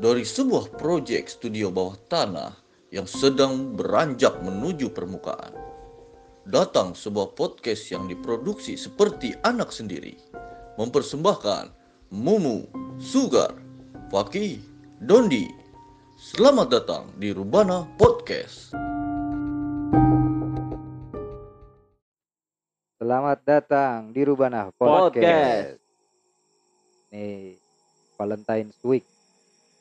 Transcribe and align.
Dari 0.00 0.24
sebuah 0.24 0.80
proyek 0.80 1.28
studio 1.28 1.68
bawah 1.68 1.92
tanah 2.08 2.56
yang 2.88 3.04
sedang 3.04 3.76
beranjak 3.76 4.32
menuju 4.40 4.96
permukaan, 4.96 5.52
datang 6.48 6.96
sebuah 6.96 7.36
podcast 7.36 7.84
yang 7.92 8.08
diproduksi 8.08 8.80
seperti 8.80 9.36
anak 9.44 9.68
sendiri, 9.68 10.16
mempersembahkan 10.80 11.68
Mumu, 12.16 12.64
Sugar, 12.96 13.52
Faki, 14.08 14.64
Dondi. 15.04 15.52
Selamat 16.16 16.72
datang 16.72 17.12
di 17.20 17.36
Rubana 17.36 17.84
Podcast. 18.00 18.72
Selamat 22.96 23.38
datang 23.44 24.16
di 24.16 24.24
Rubana 24.24 24.72
Podcast. 24.72 25.76
Podcast. 25.76 25.76
Nih, 27.12 27.60
Valentine's 28.16 28.80
Week. 28.80 29.04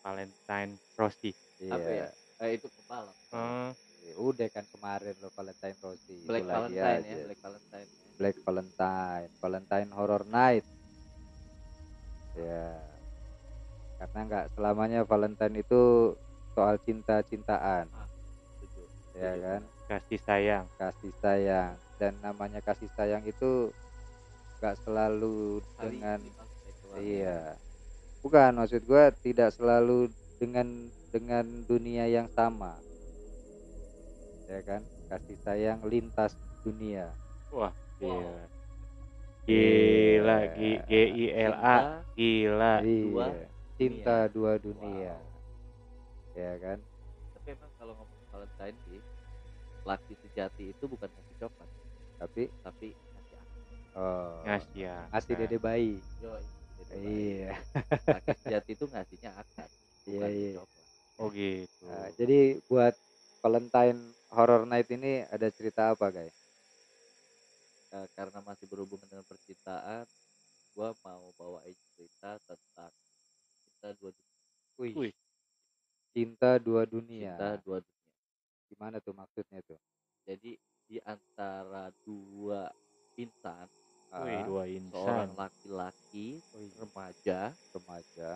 Valentine 0.09 0.71
Rosti. 0.97 1.31
Iya. 1.61 1.73
apa 1.75 1.89
ya? 1.91 2.07
Eh, 2.39 2.49
itu 2.57 2.67
kepala. 2.73 3.11
Hmm, 3.29 3.69
Ya 3.99 4.15
Udah 4.15 4.47
kan 4.49 4.65
kemarin 4.65 5.13
lo 5.19 5.29
Valentine 5.29 5.77
Rossi. 5.77 6.17
Black 6.25 6.41
Itu 6.41 6.49
lagi 6.49 6.73
Valentine 6.73 6.97
aja. 6.97 7.11
ya, 7.11 7.25
Black 7.27 7.39
Valentine. 7.39 7.89
Black 8.17 8.37
Valentine, 8.41 9.29
Valentine 9.37 9.89
Horror 9.93 10.23
Night. 10.25 10.65
Ya. 12.33 12.67
Karena 13.99 14.19
nggak 14.25 14.45
selamanya 14.55 14.99
Valentine 15.03 15.55
itu 15.59 16.15
soal 16.55 16.79
cinta-cintaan, 16.79 17.85
Setuju. 18.57 18.83
ya 19.13 19.31
kan? 19.37 19.61
kasih 19.85 20.19
sayang. 20.21 20.65
Kasih 20.75 21.11
sayang 21.19 21.75
dan 21.99 22.15
namanya 22.23 22.63
kasih 22.63 22.87
sayang 22.95 23.21
itu 23.27 23.69
nggak 24.57 24.75
selalu 24.81 25.59
Saling 25.75 25.99
dengan. 25.99 26.19
Iya. 26.95 27.59
Bukan 28.19 28.51
maksud 28.59 28.83
gua 28.83 29.15
tidak 29.23 29.55
selalu 29.55 30.11
dengan 30.35 30.67
dengan 31.09 31.45
dunia 31.65 32.05
yang 32.05 32.27
sama. 32.35 32.75
Ya 34.45 34.59
kan? 34.65 34.81
Kasih 35.07 35.37
sayang 35.41 35.79
lintas 35.87 36.35
dunia. 36.61 37.09
Wah, 37.49 37.73
Wow. 37.99 38.21
gila. 38.21 38.43
Gila, 39.49 40.37
G, 40.53 40.59
G 40.85 40.91
I 41.09 41.25
L 41.49 41.53
A, 41.57 41.77
gila. 42.13 42.73
Iya. 42.85 43.49
Cinta 43.73 44.29
dua 44.29 44.61
dunia. 44.61 45.17
Ya 46.37 46.53
kan? 46.61 46.77
Tapi 47.33 47.47
emang 47.57 47.71
kalau 47.81 47.93
ngomong 47.97 48.19
Valentine 48.29 48.77
sih, 48.85 49.01
laki 49.81 50.13
sejati 50.21 50.63
itu 50.69 50.83
bukan 50.85 51.09
ngasih 51.09 51.35
coklat, 51.41 51.69
Tapi 52.21 52.43
tapi 52.61 52.87
ngasih 52.93 53.37
oh, 53.97 54.43
Ngasih 54.45 54.73
ya. 54.77 54.95
ngasih 55.09 55.33
dede 55.33 55.57
bayi. 55.57 55.97
Yo, 56.21 56.29
Iya. 56.95 57.53
Laki 58.17 58.33
sejati 58.41 58.71
itu 58.73 58.85
ngasihnya 58.89 59.31
akad, 59.37 59.69
Iya, 60.09 60.27
iya. 60.29 60.61
Oh 61.19 61.27
gitu. 61.29 61.83
Nah, 61.85 62.09
jadi 62.15 62.57
buat 62.65 62.95
Valentine 63.43 63.99
Horror 64.31 64.63
Night 64.63 64.87
ini 64.89 65.27
ada 65.27 65.47
cerita 65.51 65.91
apa, 65.91 66.07
guys? 66.09 66.35
Eh, 67.89 68.07
karena 68.13 68.39
masih 68.45 68.69
berhubungan 68.69 69.09
dengan 69.09 69.25
percintaan, 69.25 70.05
gua 70.77 70.93
mau 71.01 71.33
bawain 71.35 71.75
cerita 71.93 72.37
tentang 72.45 72.93
cinta 73.65 73.89
dua 73.97 74.11
dunia. 74.13 74.37
Wih. 74.77 74.93
Wih. 74.93 75.13
Cinta 76.13 76.61
dua 76.61 76.85
dunia. 76.85 77.33
Cinta 77.33 77.51
dua 77.65 77.77
dunia. 77.81 78.07
Gimana 78.69 78.95
tuh 79.01 79.13
maksudnya 79.17 79.59
tuh? 79.65 79.81
Jadi 80.29 80.53
di 80.85 80.97
antara 81.01 81.89
dua 82.05 82.69
insan, 83.17 83.65
Wih, 84.09 84.33
Ah, 84.33 84.41
dua 84.41 84.63
seorang 84.65 85.29
insan. 85.29 85.37
laki-laki 85.37 86.27
Wih. 86.51 86.71
remaja 86.75 87.39
remaja. 87.69 88.31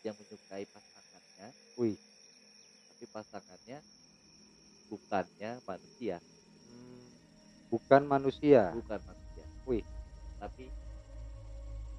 yang 0.00 0.16
menyukai 0.16 0.64
pasangannya, 0.64 1.48
Wih. 1.76 1.92
tapi 2.88 3.04
pasangannya 3.06 3.78
bukannya 4.88 5.50
manusia, 5.60 6.16
Bukan 7.68 8.02
manusia. 8.08 8.62
bukan 8.72 8.96
manusia. 9.04 9.44
Wih. 9.68 9.84
Tapi 10.40 10.64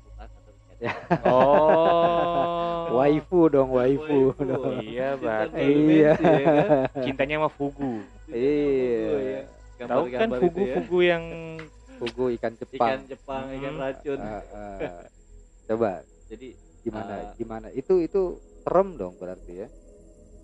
bukan 0.01 0.25
atau 0.25 0.39
bukan. 0.49 0.75
Ya. 0.81 0.93
Oh. 1.29 2.89
Waifu 2.97 3.39
dong, 3.47 3.69
waifu. 3.69 4.33
Waifu. 4.33 4.41
dong. 4.43 4.81
Iya, 4.81 5.09
berarti 5.15 5.61
Iya. 5.61 6.11
ya 6.11 6.13
kan? 6.17 7.05
cintanya 7.05 7.35
sama 7.37 7.49
Fugu. 7.53 8.01
Iya. 8.27 9.45
Tahu 9.81 10.03
kan 10.09 10.25
ya. 10.25 10.39
Fugu-Fugu 10.41 10.99
yang 11.01 11.23
Fugu 12.01 12.33
ikan 12.33 12.57
Ikan 12.57 12.57
Jepang. 12.57 12.99
Jepang, 13.05 13.43
ikan 13.53 13.73
Hmm. 13.77 13.83
racun. 13.85 14.19
Ah, 14.19 14.41
ah. 14.57 15.05
Coba 15.69 16.01
Jadi 16.25 16.57
gimana? 16.81 17.13
Ah. 17.13 17.33
gimana? 17.37 17.67
Itu 17.69 18.01
itu 18.01 18.41
serem 18.65 18.97
dong 18.97 19.13
berarti 19.21 19.53
ya. 19.65 19.69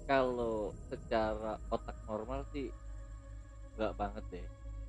kalau 0.08 0.72
secara 0.88 1.60
otak 1.68 2.00
normal 2.08 2.48
sih 2.56 2.72
nggak 3.76 3.92
banget 4.00 4.24
deh. 4.32 4.46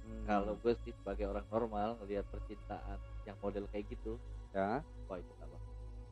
Hmm. 0.07 0.25
Kalau 0.31 0.55
gue 0.63 0.75
sih 0.87 0.95
sebagai 0.95 1.27
orang 1.27 1.43
normal 1.51 1.99
ngelihat 1.99 2.23
percintaan 2.31 3.03
yang 3.27 3.35
model 3.43 3.67
kayak 3.75 3.91
gitu, 3.91 4.15
ya. 4.55 4.79
wah 5.11 5.19
itu. 5.19 5.33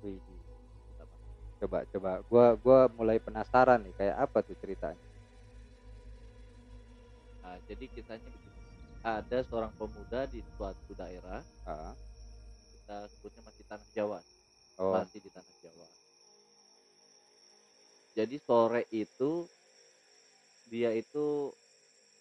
Wih. 0.02 0.18
banget. 0.98 1.08
Coba 1.62 1.78
coba 1.88 2.10
gua 2.28 2.46
gua 2.58 2.78
mulai 2.98 3.22
penasaran 3.22 3.80
nih 3.86 3.94
kayak 3.94 4.16
apa 4.26 4.38
tuh 4.42 4.58
ceritanya. 4.58 5.06
Nah, 7.46 7.56
jadi 7.70 7.84
kisahnya 7.86 8.26
begini. 8.26 8.55
Ada 9.06 9.46
seorang 9.46 9.70
pemuda 9.78 10.26
di 10.26 10.42
suatu 10.58 10.90
daerah, 10.98 11.38
Ah. 11.62 11.94
kita 12.74 13.06
sebutnya 13.06 13.42
masih 13.46 13.62
tanah 13.70 13.86
Jawa, 13.94 14.18
Oh, 14.82 14.98
masih 14.98 15.22
di 15.22 15.30
tanah 15.30 15.54
Jawa. 15.62 15.86
Jadi 18.18 18.36
sore 18.42 18.82
itu 18.90 19.46
dia 20.66 20.90
itu 20.90 21.54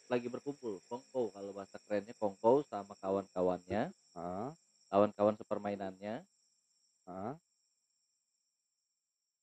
lagi 0.05 0.29
berkumpul, 0.29 0.77
kongko 0.85 1.33
kalau 1.33 1.51
bahasa 1.57 1.81
kerennya 1.89 2.13
kongko 2.21 2.61
sama 2.69 2.93
kawan-kawannya, 3.01 3.89
ah, 4.13 4.53
kawan-kawan 4.93 5.33
sepermainannya. 5.41 6.21
ah. 7.09 7.33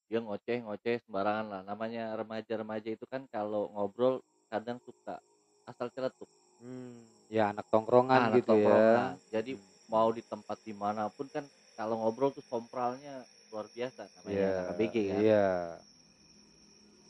Dia 0.06 0.20
ngoceh-ngoceh 0.22 1.02
sembarangan 1.08 1.46
lah. 1.50 1.60
Namanya 1.66 2.12
remaja-remaja 2.14 2.94
itu 2.94 3.02
kan 3.08 3.26
kalau 3.32 3.72
ngobrol 3.74 4.20
kadang 4.52 4.78
suka 4.86 5.18
asal 5.64 5.88
celetuk. 5.90 6.28
Hmm. 6.62 7.02
Ya 7.26 7.50
anak 7.50 7.66
tongkrongan 7.68 8.30
Anak 8.30 8.36
gitu 8.38 8.54
ya. 8.54 8.62
tongkrongan. 8.62 9.10
Jadi 9.28 9.50
Hmm. 9.52 9.64
mau 9.88 10.08
di 10.08 10.22
tempat 10.22 10.58
di 10.60 10.72
mana 10.72 11.08
pun 11.08 11.26
kan 11.26 11.44
kalau 11.74 11.98
ngobrol 11.98 12.30
tuh 12.30 12.44
kompralnya 12.46 13.24
luar 13.48 13.68
biasa 13.68 14.08
namanya 14.14 14.48
anak 14.62 14.72
ABG 14.72 14.96
kan 15.06 15.20
Iya. 15.20 15.46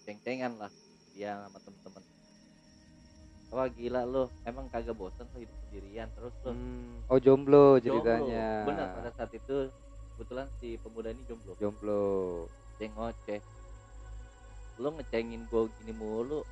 ceng-cengan 0.03 0.53
lah 0.57 0.71
dia 1.13 1.39
sama 1.39 1.59
temen-temen 1.61 2.03
wah 3.49 3.69
gila 3.69 4.03
lo 4.03 4.27
emang 4.43 4.67
kagak 4.67 4.91
bosen 4.93 5.29
lo 5.29 5.39
hidup 5.39 5.55
sendirian 5.63 6.09
terus 6.11 6.35
lo 6.43 6.51
Hmm. 6.51 6.99
Oh 7.07 7.19
jomblo 7.19 7.79
ceritanya. 7.79 8.65
benar 8.65 8.87
pada 8.93 9.11
saat 9.13 9.31
itu 9.31 9.71
kebetulan 10.11 10.51
si 10.59 10.75
pemuda 10.77 11.15
ini 11.15 11.23
jomblo 11.23 11.53
Jomblo. 11.55 12.03
ceng 12.75 12.91
ngoceh 12.93 13.39
lo 14.77 14.89
ngecengin 14.91 15.47
gue 15.47 15.63
gini 15.79 15.93
mulu 15.93 16.43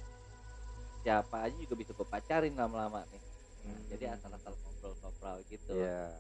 siapa 1.01 1.37
aja 1.43 1.57
juga 1.57 1.75
bisa 1.75 1.91
gue 1.91 2.05
pacarin 2.05 2.53
lama-lama 2.53 3.05
nih 3.07 3.23
Nah, 3.61 3.77
Hmm. 3.77 3.85
jadi 3.93 4.17
asal-asal 4.17 4.57
ngobrol-ngobrol 4.57 5.45
gitu 5.47 5.77
Iya. 5.77 6.17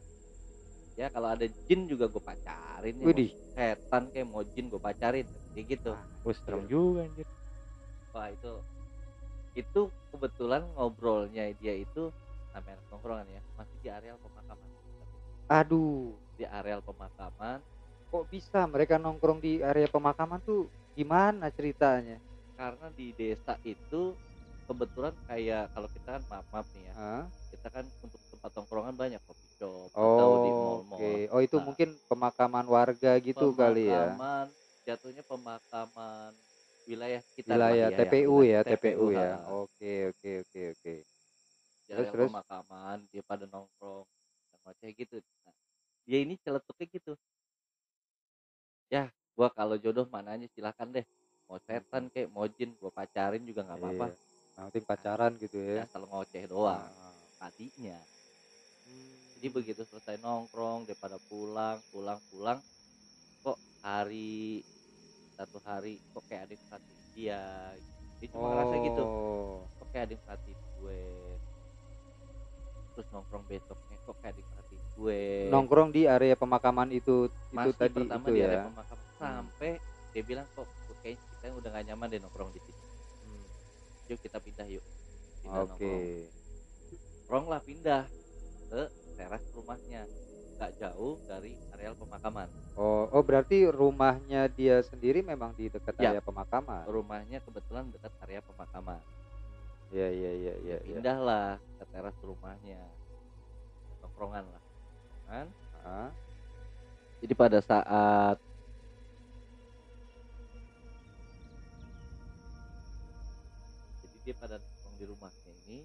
ya 0.94 1.06
kalau 1.08 1.32
ada 1.32 1.48
jin 1.64 1.88
juga 1.88 2.04
gue 2.04 2.20
pacarin 2.20 2.92
ya. 2.94 3.06
Widih. 3.06 3.32
setan 3.50 4.02
kayak 4.08 4.28
mau 4.28 4.44
jin 4.44 4.68
gue 4.68 4.76
pacarin 4.76 5.24
kayak 5.50 5.66
gitu 5.70 5.92
Wah, 6.20 6.34
serem 6.36 6.68
juga 6.68 7.00
anjir. 7.02 7.24
wah 8.10 8.28
itu 8.28 8.52
itu 9.52 9.80
kebetulan 10.10 10.68
ngobrolnya 10.70 11.48
dia 11.54 11.74
itu 11.74 12.12
namanya 12.50 12.76
anak 12.76 12.86
tongkrongan 12.88 13.28
ya 13.30 13.41
masih 13.56 13.76
di 13.78 13.88
areal 13.88 14.16
pemakaman 14.18 14.68
Aduh. 15.48 16.12
di 16.36 16.44
areal 16.44 16.80
pemakaman 16.80 17.59
Kok 18.10 18.27
bisa 18.27 18.66
mereka 18.66 18.98
nongkrong 18.98 19.38
di 19.38 19.62
area 19.62 19.86
pemakaman 19.86 20.42
tuh 20.42 20.66
gimana 20.92 21.48
ceritanya? 21.48 22.18
karena 22.53 22.91
di 22.91 23.15
desa 23.15 23.56
itu 23.62 24.12
kebetulan 24.70 25.14
kayak 25.28 25.62
kalau 25.74 25.88
kita 25.94 26.08
kan 26.20 26.22
maaf 26.30 26.46
maaf 26.54 26.68
nih 26.74 26.84
ya 26.94 26.94
Hah? 26.94 27.30
kita 27.52 27.68
kan 27.74 27.86
untuk 28.04 28.20
tempat 28.32 28.50
tongkrongan 28.56 28.96
banyak 29.02 29.20
coffee 29.28 29.52
shop 29.58 29.90
atau 29.98 30.30
di 30.42 30.50
Oh, 30.50 30.62
mall-mall 30.62 31.18
oke. 31.18 31.28
Oh, 31.34 31.40
itu 31.46 31.56
Nah. 31.56 31.66
mungkin 31.66 31.88
pemakaman 32.10 32.66
warga 32.74 33.10
gitu 33.26 33.46
kali 33.58 33.84
ya. 33.94 34.06
Pemakaman, 34.14 34.46
jatuhnya 34.86 35.22
pemakaman 35.30 36.32
wilayah 36.86 37.22
kita 37.36 37.54
Wilayah 37.54 37.90
TPU 37.96 38.36
ya, 38.50 38.60
TPU 38.68 39.06
ya. 39.22 39.32
ha. 39.36 39.54
Oke, 39.60 39.92
oke, 40.12 40.30
oke, 40.44 40.60
oke. 40.72 40.94
Di 41.94 41.94
Terus, 41.94 42.08
terus? 42.12 42.32
pemakaman 42.32 43.04
dia 43.10 43.22
pada 43.26 43.44
nongkrong 43.50 44.06
ngoceh 44.62 44.90
gitu 44.94 45.16
nah, 45.44 45.54
dia 46.06 46.18
ini 46.24 46.34
celetuknya 46.44 46.86
gitu 46.96 47.12
ya 48.94 49.04
gua 49.36 49.48
kalau 49.58 49.76
jodoh 49.84 50.06
mananya 50.14 50.46
silakan 50.54 50.88
deh 50.96 51.06
mau 51.48 51.58
setan 51.66 52.04
kayak 52.12 52.28
mau 52.34 52.46
jin 52.56 52.70
gua 52.78 52.90
pacarin 52.98 53.42
juga 53.48 53.60
nggak 53.66 53.80
apa-apa 53.80 54.06
Iya. 54.06 54.16
Penting 54.62 54.84
pacaran 54.84 55.33
gitu 55.36 55.57
ya 55.57 55.72
ya. 55.72 55.83
asal 55.84 56.04
ngoceh 56.04 56.45
doang 56.45 56.84
Ah. 56.84 57.15
tadinya 57.41 57.97
Hmm. 58.83 59.16
jadi 59.34 59.48
begitu 59.48 59.83
selesai 59.84 60.18
nongkrong 60.18 60.84
daripada 60.84 61.16
pulang 61.22 61.80
pulang 61.89 62.21
pulang 62.28 62.59
kok 63.41 63.54
hari 63.80 64.60
satu 65.33 65.57
hari 65.60 65.97
kok 66.10 66.27
kayak 66.27 66.45
ada 66.45 66.54
perhatiin 66.60 67.01
dia 67.12 67.41
dia 68.15 68.28
cuma 68.28 68.47
ngerasa 68.51 68.74
gitu 68.83 69.03
Oh. 69.03 69.59
kok 69.74 69.89
kayak 69.89 70.04
ada 70.07 70.16
perhatiin 70.21 70.60
gue 70.77 71.03
terus 72.91 73.06
nongkrong 73.09 73.45
besoknya 73.47 73.97
kok 73.98 74.16
kayak 74.18 74.34
ada 74.34 74.42
perhatiin 74.45 74.84
gue 74.92 75.21
Nongkrong 75.48 75.89
di 75.89 76.03
area 76.04 76.34
pemakaman 76.34 76.89
itu 76.91 77.27
itu 77.27 77.48
masih 77.51 77.72
tadi 77.74 77.95
pertama 77.97 78.21
itu 78.21 78.30
di 78.30 78.39
ya. 78.39 78.47
area 78.47 78.60
pemakaman 78.66 79.06
sampai 79.16 79.71
dia 80.10 80.22
bilang 80.22 80.47
kok 80.53 80.66
kayaknya 81.01 81.16
kita 81.33 81.47
udah 81.54 81.71
gak 81.71 81.84
nyaman 81.86 82.06
deh 82.06 82.21
nongkrong 82.21 82.51
di 82.51 82.60
Hmm. 82.60 82.79
Yuk 84.10 84.18
kita 84.18 84.39
pindah 84.39 84.66
yuk 84.66 84.83
Oke. 85.42 85.47
nongkrong 85.47 86.04
nongkrong 87.22 87.47
lah 87.47 87.60
pindah 87.62 88.03
ke 88.66 88.83
teras 89.15 89.45
rumahnya 89.53 90.03
nggak 90.59 90.72
jauh 90.77 91.16
dari 91.24 91.54
areal 91.72 91.95
pemakaman 91.95 92.51
Oh, 92.74 93.07
oh 93.09 93.22
berarti 93.22 93.65
rumahnya 93.66 94.48
dia 94.48 94.80
sendiri 94.80 95.21
memang 95.21 95.53
di 95.53 95.68
dekat 95.68 95.95
Ya. 95.97 96.10
area 96.10 96.22
pemakaman. 96.22 96.84
rumahnya 96.86 97.39
kebetulan 97.41 97.89
dekat 97.89 98.12
area 98.21 98.41
pemakaman 98.41 99.01
Iya 99.91 100.07
iya 100.07 100.30
iya 100.33 100.54
iya. 100.60 100.77
iya. 100.80 100.95
pindahlah 100.97 101.48
ke 101.77 101.84
teras 101.89 102.15
rumahnya 102.21 102.78
nongkrongan 104.01 104.45
lah 104.47 104.63
kan 105.27 105.47
jadi 107.21 107.34
pada 107.34 107.59
saat 107.60 108.36
dia 114.24 114.34
pada 114.36 114.60
nongkrong 114.60 114.96
di 115.00 115.04
rumahnya 115.08 115.52
ini. 115.64 115.78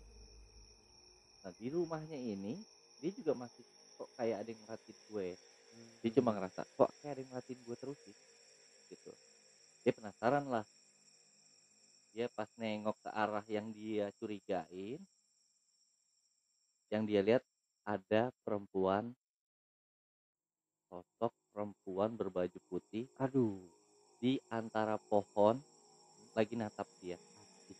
Nah 1.45 1.51
di 1.55 1.67
rumahnya 1.71 2.17
ini 2.19 2.53
dia 2.99 3.11
juga 3.15 3.31
masih 3.37 3.63
kok 3.95 4.09
kayak 4.19 4.43
ada 4.43 4.49
yang 4.51 4.61
ngeliatin 4.65 4.97
gue. 5.07 5.27
Dia 6.03 6.11
cuma 6.19 6.29
ngerasa 6.35 6.61
kok 6.75 6.91
kayak 6.99 7.11
ada 7.15 7.21
yang 7.23 7.29
ngeliatin 7.31 7.59
gue 7.63 7.75
terus 7.79 7.99
sih? 8.03 8.15
Gitu. 8.91 9.11
Dia 9.87 9.93
penasaran 9.95 10.45
lah. 10.51 10.65
Dia 12.15 12.27
pas 12.31 12.47
nengok 12.55 12.95
ke 13.03 13.09
arah 13.11 13.45
yang 13.51 13.71
dia 13.75 14.11
curigain 14.19 14.99
yang 16.93 17.03
dia 17.03 17.19
lihat 17.19 17.43
ada 17.83 18.31
perempuan 18.45 19.11
sosok 20.87 21.33
perempuan 21.51 22.15
berbaju 22.15 22.55
putih. 22.71 23.09
Aduh, 23.19 23.67
di 24.21 24.39
antara 24.47 24.95
pohon 24.95 25.59
lagi 26.31 26.55
natap 26.55 26.87
dia 27.03 27.19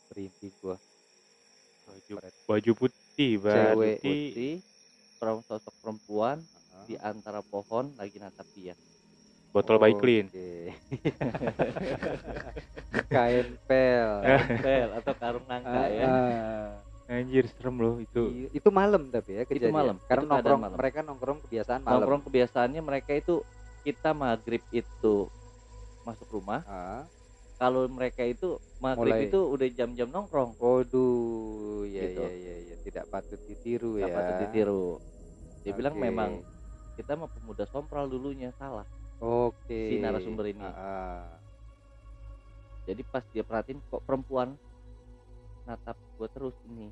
merinding 0.08 0.54
gua. 0.60 0.78
baju 1.86 2.14
baju 2.46 2.72
putih 2.76 3.34
Cewek. 3.36 3.42
berarti 3.42 4.02
putih 4.28 4.56
perem- 5.16 5.44
sosok 5.44 5.74
perempuan 5.80 6.38
Ah. 6.68 6.84
di 6.84 6.96
antara 6.98 7.40
pohon 7.42 7.94
lagi 7.96 8.18
natap 8.18 8.44
dia 8.52 8.74
botol 9.50 9.78
by 9.78 9.94
clean 9.94 10.28
Oke. 10.28 10.76
Kain 13.08 13.48
pel. 13.64 14.12
Pel 14.66 14.90
atau 14.94 15.14
karung 15.14 15.46
nangka 15.46 15.72
Ah, 15.72 15.88
ya 15.88 16.10
anjir 17.08 17.46
serem 17.48 17.78
loh 17.78 17.96
itu 17.98 18.50
itu 18.50 18.70
malam 18.70 19.08
tapi 19.08 19.38
ya 19.38 19.44
kejadian. 19.44 19.72
malam, 19.72 19.98
Karena 20.04 20.26
itu 20.26 20.32
nongkrong 20.34 20.60
malam. 20.60 20.76
mereka 20.76 21.00
nongkrong 21.00 21.40
kebiasaan 21.40 21.80
malam. 21.80 21.94
nongkrong 21.96 22.24
kebiasaannya 22.26 22.82
mereka 22.82 23.12
itu 23.14 23.46
kita 23.84 24.10
maghrib 24.12 24.66
itu 24.72 25.30
masuk 26.02 26.28
rumah 26.32 26.66
Ah. 26.66 27.06
Kalau 27.56 27.88
mereka 27.88 28.22
itu 28.22 28.60
maghrib 28.78 29.16
Mulai. 29.16 29.28
itu 29.28 29.40
udah 29.40 29.68
jam-jam 29.72 30.08
nongkrong 30.10 30.60
Waduh, 30.60 31.88
ya 31.88 32.04
Gitu. 32.06 32.22
ya 32.22 32.32
ya 32.32 32.56
ya 32.62 32.76
tidak 32.84 33.06
patut 33.08 33.40
ditiru 33.42 33.96
nggak 33.96 34.12
ya. 34.12 34.16
patut 34.16 34.36
ditiru 34.44 34.86
dia 35.64 35.74
bilang 35.74 35.96
Oke. 35.96 36.04
memang 36.04 36.32
kita 36.96 37.16
mah 37.16 37.28
pemuda 37.28 37.64
sompral 37.66 38.06
dulunya 38.06 38.52
salah 38.56 38.84
Oke. 39.18 39.90
si 39.90 39.96
narasumber 39.98 40.52
ini. 40.52 40.60
Ah, 40.62 40.76
ah. 40.76 41.24
jadi 42.84 43.02
pas 43.04 43.24
dia 43.32 43.42
perhatiin 43.42 43.80
kok 43.86 44.04
perempuan 44.04 44.54
natap 45.64 45.98
gue 46.16 46.28
terus 46.30 46.54
ini 46.66 46.92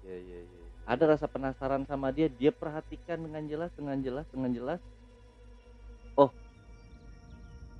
Ya 0.00 0.14
ya 0.14 0.38
ya. 0.38 0.64
ada 0.86 1.04
rasa 1.10 1.26
penasaran 1.26 1.82
sama 1.84 2.08
dia 2.08 2.30
dia 2.30 2.48
perhatikan 2.48 3.18
dengan 3.18 3.42
jelas 3.44 3.74
dengan 3.74 3.98
jelas 3.98 4.24
dengan 4.30 4.54
jelas 4.54 4.80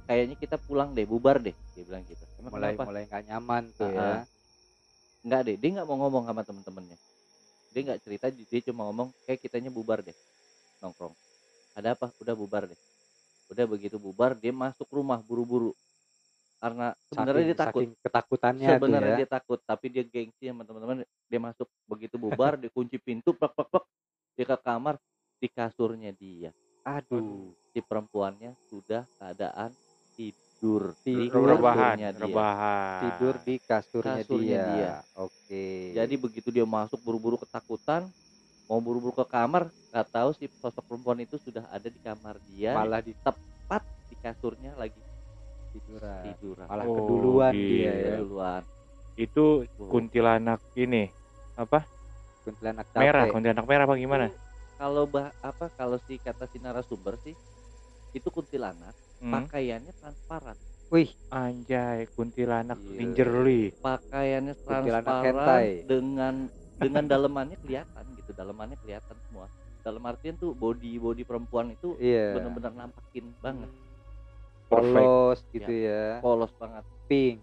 kayaknya 0.06 0.36
kita 0.36 0.56
pulang 0.56 0.90
deh 0.92 1.04
bubar 1.04 1.38
deh 1.38 1.54
dia 1.74 1.82
bilang 1.82 2.02
gitu. 2.02 2.22
Emang 2.38 2.52
Mulai 2.52 2.72
kenapa? 2.72 2.84
mulai 2.86 3.02
nggak 3.04 3.22
nyaman 3.26 3.62
tuh 3.72 3.86
Ah, 3.88 3.92
ya. 3.92 4.14
nggak 5.22 5.40
deh 5.42 5.56
dia 5.56 5.68
nggak 5.74 5.86
mau 5.86 5.98
ngomong 5.98 6.24
sama 6.24 6.42
temen-temennya. 6.42 6.98
Dia 7.70 7.80
nggak 7.84 8.00
cerita 8.00 8.26
dia 8.30 8.60
cuma 8.64 8.86
ngomong 8.86 9.08
kayak 9.24 9.40
kitanya 9.40 9.68
bubar 9.68 10.00
deh 10.00 10.14
nongkrong. 10.78 11.12
Ada 11.74 11.92
apa? 11.92 12.08
Udah 12.16 12.32
bubar 12.32 12.64
deh. 12.64 12.78
Udah 13.46 13.64
begitu 13.64 13.96
bubar 13.96 14.32
dia 14.32 14.50
masuk 14.50 14.86
rumah 14.88 15.18
buru-buru. 15.20 15.74
Karena 16.56 16.96
sebenarnya 17.06 17.36
Saking- 17.36 17.46
dia 17.46 17.58
takut. 17.58 17.80
saking 17.82 17.92
ketakutannya 18.00 18.68
sebenarnya 18.72 19.12
ya. 19.12 19.18
dia 19.18 19.28
takut 19.28 19.60
tapi 19.60 19.86
dia 19.92 20.02
gengsi 20.02 20.48
sama 20.48 20.64
teman-teman 20.64 20.96
dia 21.04 21.36
masuk 21.38 21.68
begitu 21.84 22.16
bubar 22.16 22.56
dia 22.60 22.70
kunci 22.70 22.96
pintu 22.96 23.36
plak 23.36 23.52
plak 23.52 23.68
plak 23.68 23.84
dia 24.32 24.44
ke 24.46 24.56
kamar 24.58 24.96
di 25.36 25.48
kasurnya 25.48 26.12
dia. 26.12 26.50
Aduh. 26.80 27.50
si 27.68 27.82
perempuannya 27.82 28.56
sudah 28.64 29.04
keadaan 29.16 29.68
tidur 30.16 30.96
di 31.04 31.28
Tidur. 31.28 31.52
rebahan 31.52 31.94
dia. 31.94 32.10
rebahan 32.10 33.00
Tidur 33.04 33.34
di 33.38 33.54
kasurnya, 33.60 34.16
Kasurnya 34.18 34.56
dia. 34.56 34.64
dia. 34.66 34.92
Oke. 35.14 35.92
jadi 35.92 36.14
begitu 36.16 36.48
dia 36.48 36.64
masuk 36.64 36.98
buru-buru 36.98 37.36
ketakutan 37.38 38.08
mau 38.66 38.80
buru-buru 38.80 39.14
ke 39.14 39.26
kamar 39.26 39.68
nggak 39.92 40.08
tahu 40.10 40.28
si 40.32 40.48
sosok 40.58 40.82
perempuan 40.82 41.20
itu 41.20 41.38
sudah 41.38 41.68
ada 41.68 41.86
di 41.86 42.00
kamar 42.00 42.34
dia 42.48 42.72
malah 42.72 42.98
di 42.98 43.14
tepat 43.14 43.84
di 44.08 44.16
kasurnya 44.16 44.74
lagi 44.74 44.98
tiduran. 45.70 46.22
tiduran 46.26 46.66
Malah 46.66 46.84
Oh, 46.84 46.94
keduluan 46.96 47.52
gila. 47.52 47.62
dia 47.62 47.92
ya. 47.92 48.14
duluan 48.18 48.62
itu 49.14 49.44
kuntilanak 49.78 50.60
ini 50.74 51.08
apa 51.54 51.84
Kuntilanak 52.42 52.86
merah 52.92 53.22
capek. 53.22 53.32
kuntilanak 53.32 53.66
merah 53.66 53.84
apa 53.84 53.94
gimana 53.94 54.26
kalau 54.76 55.04
bah 55.04 55.30
apa 55.40 55.70
kalau 55.70 55.96
si 56.02 56.16
kata 56.16 56.44
si 56.46 56.58
narasumber 56.58 57.16
sih 57.18 57.32
itu 58.12 58.28
kuntilanak 58.28 58.92
Hmm. 59.16 59.32
pakaiannya 59.32 59.92
transparan 59.96 60.56
Wih, 60.86 61.10
anjay 61.34 62.06
kuntilanak 62.14 62.78
Gila. 62.78 62.94
lingerie 62.94 63.74
pakaiannya 63.82 64.54
transparan 64.62 65.62
dengan 65.88 66.34
dengan 66.84 67.04
dalemannya 67.08 67.58
kelihatan 67.64 68.04
gitu 68.20 68.30
dalemannya 68.36 68.76
kelihatan 68.84 69.16
semua 69.26 69.48
dalam 69.80 70.02
artian 70.04 70.34
tuh 70.34 70.52
body 70.52 70.98
body 70.98 71.22
perempuan 71.22 71.70
itu 71.72 71.94
iya. 71.98 72.34
bener-bener 72.34 72.74
nampakin 72.74 73.26
banget 73.38 73.70
Perfect. 74.66 74.98
Polos 74.98 75.38
gitu 75.54 75.72
ya. 75.72 76.18
polos 76.18 76.50
banget 76.58 76.82
Pink. 77.06 77.38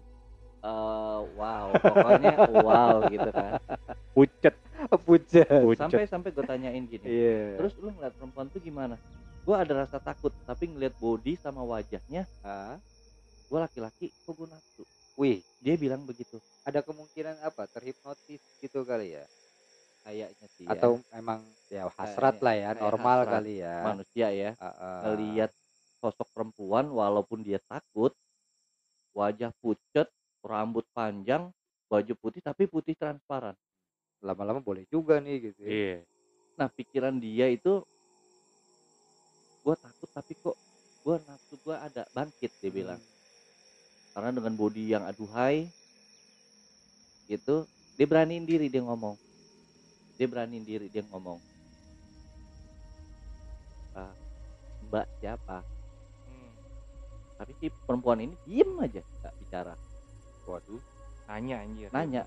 Eh, 0.64 1.20
wow 1.36 1.72
pokoknya 1.76 2.32
wow 2.68 2.96
gitu 3.08 3.28
kan 3.32 3.60
pucet 4.16 4.54
Pucat. 4.92 5.48
pucet 5.48 5.76
sampai 5.76 6.04
sampai 6.08 6.28
gue 6.32 6.44
tanyain 6.44 6.84
gini 6.88 7.04
Iya. 7.04 7.60
terus 7.60 7.76
lu 7.80 7.92
ngeliat 7.92 8.16
perempuan 8.16 8.48
tuh 8.48 8.60
gimana 8.64 8.96
gue 9.44 9.56
ada 9.56 9.84
rasa 9.84 10.00
takut 10.00 10.32
tapi 10.48 10.72
ngeliat 10.72 10.96
body 10.96 11.36
sama 11.36 11.60
wajahnya 11.60 12.24
Ah, 12.40 12.80
gue 13.52 13.58
laki-laki 13.60 14.08
kok 14.24 14.32
gue 14.32 14.48
nafsu 14.48 14.84
Wih, 15.14 15.44
dia 15.62 15.78
bilang 15.78 16.02
begitu 16.08 16.40
ada 16.66 16.82
kemungkinan 16.82 17.38
apa? 17.44 17.70
Terhipnotis 17.70 18.42
gitu 18.58 18.82
kali 18.82 19.14
ya? 19.14 19.24
kayaknya 20.04 20.46
sih 20.56 20.64
ya. 20.68 20.76
Atau 20.76 21.00
emang 21.16 21.40
ya 21.72 21.88
hasrat 21.96 22.36
Kayaknya 22.36 22.44
lah 22.44 22.54
ya, 22.54 22.68
kayak 22.68 22.82
normal 22.84 23.18
hasrat 23.18 23.32
kali 23.32 23.54
ya. 23.56 23.76
manusia 23.80 24.28
ya 24.36 24.50
ah. 24.60 25.00
ngelihat 25.08 25.50
sosok 26.04 26.28
perempuan 26.36 26.84
walaupun 26.92 27.40
dia 27.40 27.56
takut 27.64 28.12
wajah 29.16 29.50
pucet 29.64 30.08
rambut 30.44 30.84
panjang 30.92 31.48
baju 31.88 32.12
putih 32.20 32.44
tapi 32.44 32.68
putih 32.68 32.92
transparan 32.92 33.56
lama-lama 34.20 34.60
boleh 34.60 34.84
juga 34.92 35.20
nih 35.20 35.52
gitu. 35.52 35.60
ya. 35.64 35.70
iya 35.72 35.96
nah 36.60 36.68
pikiran 36.68 37.16
dia 37.16 37.48
itu 37.48 37.80
gue 39.64 39.74
takut 39.80 40.10
tapi 40.12 40.32
kok 40.36 40.56
gue 41.04 41.16
nafsu 41.24 41.56
gue 41.64 41.76
ada 41.76 42.04
bangkit 42.12 42.52
dia 42.60 42.70
bilang. 42.70 43.00
Karena 44.12 44.30
dengan 44.30 44.54
body 44.54 44.84
yang 44.92 45.04
aduhai 45.08 45.66
gitu 47.24 47.64
dia 47.96 48.06
beraniin 48.06 48.44
diri 48.44 48.68
dia 48.68 48.84
ngomong. 48.84 49.16
Dia 50.20 50.28
beraniin 50.28 50.62
diri 50.62 50.92
dia 50.92 51.00
ngomong. 51.08 51.40
"Ah, 53.96 54.12
mbak 54.92 55.08
siapa? 55.18 55.64
Tapi 57.34 57.52
si 57.58 57.66
perempuan 57.72 58.22
ini 58.22 58.34
diem 58.46 58.70
aja 58.78 59.02
nggak 59.02 59.34
bicara. 59.42 59.74
Waduh. 60.44 60.82
nanya 61.24 61.64
anjir. 61.64 61.88
Nanya. 61.88 62.22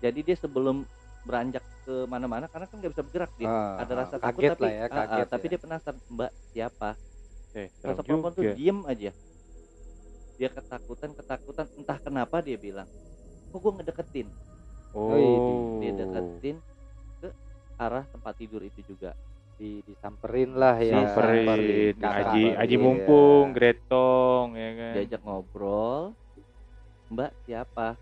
Jadi 0.00 0.24
dia 0.24 0.36
sebelum 0.40 0.88
beranjak 1.22 1.64
ke 1.82 1.94
mana-mana 2.06 2.46
karena 2.46 2.66
kan 2.66 2.76
nggak 2.78 2.92
bisa 2.94 3.02
bergerak 3.02 3.30
dia. 3.38 3.46
Ah, 3.50 3.82
ada 3.82 3.92
ah, 3.94 3.98
rasa 4.06 4.14
takut 4.18 4.42
kaget 4.42 4.50
tapi 4.54 4.62
lah 4.62 4.70
ya, 4.70 4.82
ah, 4.82 4.86
ah, 4.86 5.06
kaget 5.06 5.28
tapi 5.30 5.44
ya. 5.46 5.50
dia 5.50 5.60
penasaran 5.62 5.98
mbak 6.10 6.30
siapa? 6.54 6.90
Eh 7.52 7.68
sosok 7.82 8.04
perempuan 8.06 8.32
tuh 8.34 8.44
diem 8.54 8.78
aja. 8.86 9.10
Dia 10.38 10.48
ketakutan 10.50 11.10
ketakutan 11.14 11.66
entah 11.78 11.98
kenapa 11.98 12.36
dia 12.42 12.58
bilang 12.58 12.88
kok 13.52 13.58
gue 13.58 13.72
ngedeketin? 13.78 14.28
Oh. 14.96 15.78
Dia 15.78 15.92
deketin 15.94 16.56
ke 17.20 17.28
arah 17.78 18.04
tempat 18.10 18.34
tidur 18.38 18.62
itu 18.62 18.82
juga. 18.86 19.14
Di 19.58 19.84
disamperin 19.86 20.58
lah 20.58 20.80
ya. 20.80 21.06
Samperin 21.06 21.94
Aji 22.02 22.56
Aji 22.56 22.76
iya. 22.78 22.82
mumpung, 22.82 23.54
Gretong 23.54 24.58
ya 24.58 24.70
kan. 24.74 24.92
diajak 24.98 25.20
ngobrol 25.22 26.14
mbak 27.12 27.30
siapa? 27.44 27.94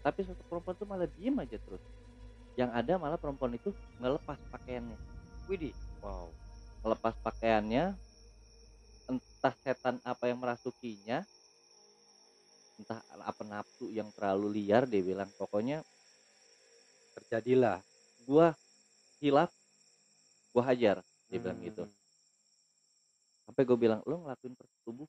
Tapi 0.00 0.22
satu 0.24 0.42
perempuan 0.48 0.74
tuh 0.78 0.86
malah 0.88 1.10
diem 1.18 1.36
aja 1.36 1.58
terus 1.60 1.82
yang 2.56 2.72
ada 2.72 2.96
malah 2.96 3.20
perempuan 3.20 3.52
itu 3.54 3.70
ngelepas 4.00 4.40
pakaiannya. 4.50 4.96
Widih. 5.46 5.76
wow. 6.00 6.32
Ngelepas 6.82 7.14
pakaiannya 7.22 7.94
entah 9.06 9.54
setan 9.62 10.02
apa 10.02 10.26
yang 10.26 10.40
merasukinya 10.42 11.22
entah 12.76 13.00
apa 13.22 13.42
nafsu 13.46 13.88
yang 13.92 14.10
terlalu 14.16 14.60
liar 14.60 14.88
dia 14.88 15.04
bilang. 15.04 15.28
Pokoknya 15.36 15.84
terjadilah. 17.16 17.80
gua 18.26 18.58
hilaf 19.22 19.54
gua 20.50 20.66
hajar 20.66 20.98
dia 21.30 21.38
bilang 21.38 21.62
Hmm. 21.62 21.68
gitu 21.70 21.84
sampai 23.46 23.62
gue 23.62 23.78
bilang 23.78 24.02
lo 24.02 24.26
ngelakuin 24.26 24.58
pertumbuh 24.58 25.08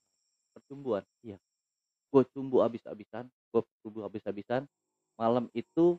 pertumbuhan? 0.54 1.04
Iya. 1.26 1.42
Gue 2.14 2.24
tumbuh 2.32 2.62
abis-abisan 2.64 3.26
gue 3.28 3.62
tumbuh 3.82 4.06
abis-abisan 4.06 4.70
malam 5.18 5.50
itu 5.58 5.98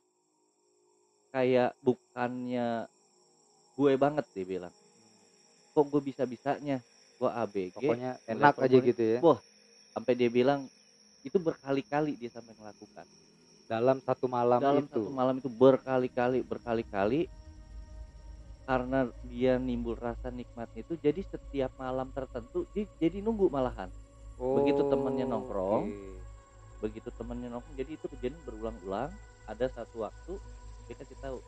kayak 1.32 1.76
bukannya 1.84 2.88
gue 3.78 3.92
banget 3.94 4.26
dia 4.34 4.46
bilang. 4.46 4.74
Kok 5.76 5.84
gue 5.92 6.02
bisa 6.02 6.26
bisanya 6.26 6.82
gue 7.18 7.30
ABG 7.30 7.74
pokoknya 7.74 8.10
enak 8.30 8.54
aja 8.58 8.76
gitu 8.78 9.02
ya. 9.02 9.20
Wah. 9.22 9.40
sampai 9.88 10.14
dia 10.14 10.30
bilang 10.30 10.70
itu 11.26 11.42
berkali-kali 11.42 12.14
dia 12.14 12.30
sampai 12.30 12.54
melakukan. 12.54 13.06
Dalam 13.66 13.98
satu 14.00 14.30
malam 14.30 14.62
dalam 14.62 14.86
itu? 14.86 14.94
satu 14.94 15.10
malam 15.10 15.42
itu 15.42 15.50
berkali-kali 15.50 16.46
berkali-kali. 16.46 17.26
Karena 18.68 19.08
dia 19.24 19.56
nimbul 19.56 19.96
rasa 19.96 20.28
nikmatnya 20.28 20.84
itu 20.84 20.94
jadi 21.00 21.24
setiap 21.24 21.72
malam 21.80 22.12
tertentu 22.12 22.68
dia 22.76 22.84
jadi 23.00 23.24
nunggu 23.24 23.48
malahan. 23.48 23.88
Begitu 24.38 24.86
temennya 24.86 25.26
Oh, 25.26 25.30
nongkrong, 25.34 25.84
oke. 25.90 26.14
begitu 26.84 27.08
temennya 27.16 27.48
nongkrong 27.50 27.74
jadi 27.74 27.90
itu 27.96 28.06
kejadian 28.06 28.38
berulang-ulang. 28.46 29.10
Ada 29.48 29.72
satu 29.72 30.04
waktu 30.04 30.36
dia 30.88 30.96
kasih 30.96 31.18
tahu 31.18 31.38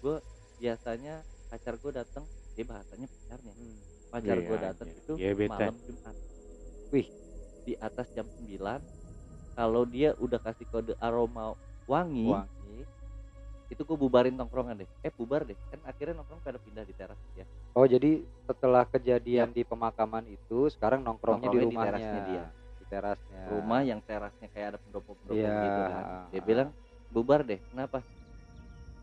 gue 0.00 0.16
biasanya 0.58 1.14
pacar 1.46 1.76
gue 1.76 1.92
datang 1.92 2.24
dia 2.52 2.64
bahasanya 2.64 3.06
pacarnya 3.06 3.52
Hmm. 3.52 3.78
pacar 4.10 4.34
Wih, 4.34 4.44
gue 4.44 4.58
datang 4.58 4.88
anjir. 4.88 4.98
itu 4.98 5.12
Gebetan. 5.14 5.50
malam 5.50 5.74
Jumat 5.80 6.16
Wih. 6.90 7.08
di 7.62 7.74
atas 7.78 8.06
jam 8.10 8.26
9 8.26 8.58
kalau 9.52 9.82
dia 9.84 10.16
udah 10.16 10.40
kasih 10.40 10.66
kode 10.66 10.94
aroma 10.98 11.52
wangi 11.84 12.26
wangi 12.26 12.82
itu 13.68 13.80
gue 13.80 13.94
bubarin 13.94 14.34
nongkrongan 14.34 14.74
deh 14.78 14.88
eh 15.00 15.12
bubar 15.12 15.44
deh 15.44 15.54
kan 15.68 15.78
akhirnya 15.84 16.18
nongkrong 16.18 16.40
pada 16.40 16.58
pindah 16.58 16.82
di 16.82 16.90
teras 16.90 17.20
ya 17.32 17.46
oh 17.70 17.84
jadi 17.84 18.18
setelah 18.42 18.82
kejadian 18.84 19.52
di 19.52 19.62
pemakaman 19.62 20.26
itu 20.26 20.66
sekarang 20.68 21.00
nongkrongnya, 21.00 21.46
Nongkrongnya 21.46 21.54
di 21.54 21.58
di 21.62 21.66
rumahnya 21.68 21.90
terasnya 21.92 22.20
dia. 22.26 22.44
di 22.74 22.84
terasnya 22.88 23.40
rumah 23.48 23.80
yang 23.84 24.00
terasnya 24.00 24.48
kayak 24.48 24.66
ada 24.66 24.78
pendopo-pendopo 24.80 25.38
Iya. 25.38 25.54
gitu 25.60 25.80
kan 25.86 26.04
dia 26.28 26.42
bilang 26.42 26.68
bubar 27.08 27.40
deh 27.42 27.60
kenapa 27.64 28.02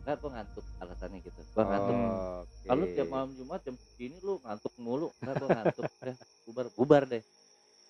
nggak 0.08 0.24
gue 0.24 0.30
ngantuk 0.32 0.66
alasannya 0.80 1.20
gitu. 1.20 1.40
Gue 1.52 1.64
ngantuk. 1.68 1.92
Oh, 1.92 2.40
kalau 2.64 2.84
oke. 2.88 2.94
tiap 2.96 3.08
malam 3.12 3.30
Jumat 3.36 3.60
jam 3.60 3.76
segini 3.76 4.16
lu 4.24 4.40
ngantuk 4.40 4.72
mulu. 4.80 5.12
Nggak 5.20 5.34
gue 5.36 5.48
ngantuk. 5.52 5.84
Udah 6.00 6.16
bubar 6.48 6.66
bubar 6.72 7.02
deh. 7.04 7.20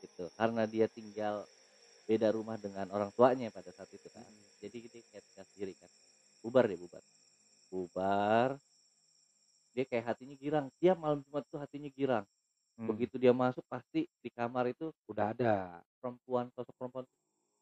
Gitu. 0.02 0.24
Karena 0.34 0.66
dia 0.66 0.90
tinggal 0.90 1.46
beda 2.10 2.34
rumah 2.34 2.58
dengan 2.58 2.90
orang 2.90 3.14
tuanya 3.14 3.54
pada 3.54 3.70
saat 3.70 3.86
itu 3.94 4.10
kan. 4.10 4.26
Jadi 4.58 4.90
dia 4.90 5.02
kayak 5.14 5.22
tinggal 5.30 5.46
sendiri 5.54 5.72
kan. 5.78 5.90
Bubar 6.42 6.66
deh 6.66 6.74
bubar. 6.74 7.02
Bubar. 7.70 8.48
Dia 9.78 9.86
kayak 9.86 10.10
hatinya 10.10 10.34
girang. 10.34 10.66
Tiap 10.82 10.98
malam 10.98 11.22
Jumat 11.22 11.46
tuh 11.46 11.62
hatinya 11.62 11.86
girang. 11.94 12.26
Hmm. 12.78 12.94
begitu 12.94 13.18
dia 13.18 13.34
masuk 13.34 13.66
pasti 13.66 14.06
di 14.22 14.30
kamar 14.30 14.70
itu 14.70 14.94
udah 15.10 15.34
ada 15.34 15.82
perempuan 15.98 16.46
sosok 16.54 16.70
perempuan 16.78 17.02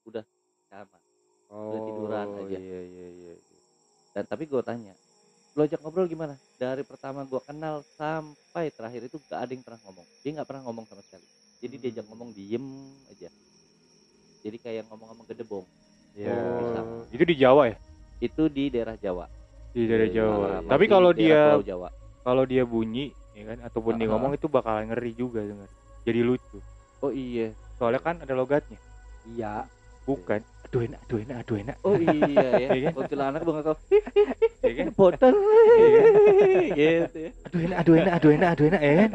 udah 0.05 0.21
kamar 0.69 1.01
oh 1.49 1.73
tiduran 1.89 2.27
aja. 2.37 2.59
iya 2.61 2.81
iya 2.85 3.09
iya 3.09 3.33
iya. 3.41 3.66
Dan 4.17 4.25
tapi 4.25 4.49
gue 4.49 4.63
tanya 4.65 4.97
lo 5.53 5.61
ajak 5.61 5.77
ngobrol 5.85 6.09
gimana 6.09 6.41
dari 6.57 6.81
pertama 6.81 7.21
gue 7.23 7.37
kenal 7.45 7.85
sampai 8.01 8.73
terakhir 8.73 9.13
itu 9.13 9.21
gak 9.29 9.45
ada 9.45 9.53
yang 9.53 9.61
pernah 9.61 9.81
ngomong 9.85 10.07
dia 10.25 10.31
nggak 10.33 10.49
pernah 10.49 10.63
ngomong 10.65 10.85
sama 10.89 11.05
sekali 11.05 11.27
jadi 11.61 11.75
diajak 11.77 12.05
ngomong 12.09 12.33
diem 12.33 12.65
aja 13.13 13.29
jadi 14.41 14.57
kayak 14.57 14.83
ngomong-ngomong 14.89 15.29
gedebong 15.29 15.69
Iya. 16.17 16.33
Oh, 16.81 17.05
itu 17.13 17.29
di 17.29 17.37
Jawa 17.37 17.69
ya? 17.69 17.77
itu 18.25 18.49
di 18.49 18.73
daerah 18.73 18.97
Jawa 18.97 19.29
Di 19.77 19.85
daerah 19.85 20.09
Jawa. 20.09 20.49
Tapi 20.65 20.89
kalau 20.89 21.13
dia 21.13 21.61
Jawa 21.61 21.93
kalau 22.25 22.49
dia 22.49 22.65
bunyi 22.65 23.13
ya 23.37 23.53
kan 23.53 23.69
ataupun 23.69 24.01
dia 24.01 24.09
Ah, 24.09 24.17
ngomong 24.17 24.33
itu 24.33 24.49
bakal 24.49 24.81
ngeri 24.81 25.13
juga 25.13 25.45
dengar. 25.45 25.69
Jadi 26.09 26.25
lucu. 26.25 26.57
oh 27.05 27.13
iya 27.13 27.53
Soalnya 27.77 28.01
kan 28.01 28.17
ada 28.25 28.33
logatnya. 28.33 28.81
iya 29.29 29.69
Bukan. 30.09 30.41
Aduh 30.67 30.83
enak, 30.83 30.99
aduh 31.07 31.19
enak, 31.23 31.37
aduh 31.47 31.57
enak. 31.63 31.77
oh 31.87 31.95
iya 31.95 32.49
ya 32.59 32.69
Iya 32.77 32.89
kan? 32.91 32.93
kuntilanak 32.99 33.41
nggak 33.41 33.65
tahu 33.65 33.77
Ya 34.67 34.73
kan? 34.75 34.87
botol 34.99 35.35
Iya. 36.75 36.91
gitu 37.07 37.19
ya 37.23 37.31
Aduh 37.47 37.61
enak, 37.63 37.77
aduh 37.79 37.95
enak, 37.95 38.13
aduh 38.19 38.31
enak, 38.35 38.49
aduh 38.51 38.65
enak 38.67 38.83
ya 38.83 38.93
kan? 38.99 39.11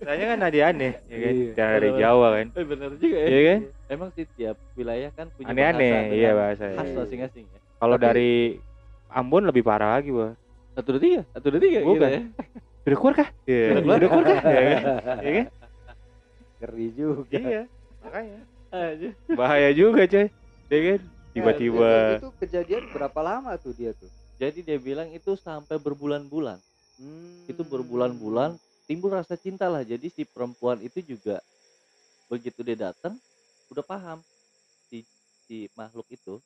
Soalnya 0.00 0.26
kan 0.26 0.38
ada 0.40 0.58
aneh, 0.64 0.92
ya 1.04 1.16
kan? 1.20 1.34
Iya. 1.36 1.52
Dari. 1.54 1.88
Jawa 2.00 2.26
kan. 2.32 2.46
eh 2.56 2.64
bener 2.64 2.90
juga 2.96 3.16
ya 3.20 3.26
Iya 3.28 3.40
kan? 3.44 3.58
emang 3.92 4.08
sih 4.16 4.24
tiap 4.34 4.56
wilayah 4.74 5.10
kan 5.12 5.26
punya 5.30 5.46
Aneh-aneh, 5.52 5.92
bahasa 5.92 6.14
iya 6.16 6.30
bahasa. 6.32 6.64
khas 6.72 6.88
Iya. 6.88 6.96
masing-masing 6.98 7.44
ya 7.44 7.60
Kalau 7.76 7.96
dari 8.00 8.32
Ambon 9.12 9.44
lebih 9.44 9.62
parah 9.62 10.00
lagi, 10.00 10.10
Wah. 10.10 10.32
satu 10.74 10.96
dua 10.96 11.02
tiga 11.04 11.20
satu 11.30 11.46
dua 11.52 11.60
tiga 11.60 11.78
Bukan. 11.84 11.92
gitu 11.92 12.06
ya 12.08 12.20
Udah 12.84 12.96
keluar 12.98 13.14
kah? 13.14 13.28
Iya. 13.44 13.66
Keluar? 13.70 13.96
Udah 14.00 14.08
keluar 14.08 14.24
kah? 14.26 14.40
Iya 14.42 14.62
kan? 14.64 14.80
Iya 15.20 15.32
kan? 15.36 15.46
ngeri 16.56 16.86
juga 16.90 17.36
Iya. 17.36 17.62
Makanya 18.00 18.38
bahaya 19.30 19.70
juga, 19.70 20.02
coy. 20.04 20.26
Iya 20.74 20.98
kan? 20.98 21.00
Tiba-tiba 21.34 21.86
itu, 21.86 22.18
itu 22.18 22.30
kejadian 22.42 22.82
berapa 22.90 23.20
lama 23.22 23.54
tuh 23.58 23.70
dia 23.74 23.94
tuh? 23.94 24.10
Jadi 24.42 24.66
dia 24.66 24.78
bilang 24.78 25.06
itu 25.14 25.38
sampai 25.38 25.78
berbulan-bulan. 25.78 26.58
Hmm. 26.94 27.42
itu 27.50 27.58
berbulan-bulan 27.66 28.54
timbul 28.86 29.10
rasa 29.10 29.34
cinta 29.34 29.66
lah. 29.66 29.82
Jadi 29.82 30.14
si 30.14 30.22
perempuan 30.22 30.78
itu 30.78 31.02
juga 31.02 31.42
begitu 32.30 32.62
dia 32.62 32.90
datang 32.90 33.18
udah 33.66 33.82
paham 33.82 34.18
si 34.86 35.02
si 35.46 35.66
makhluk 35.74 36.06
itu. 36.10 36.38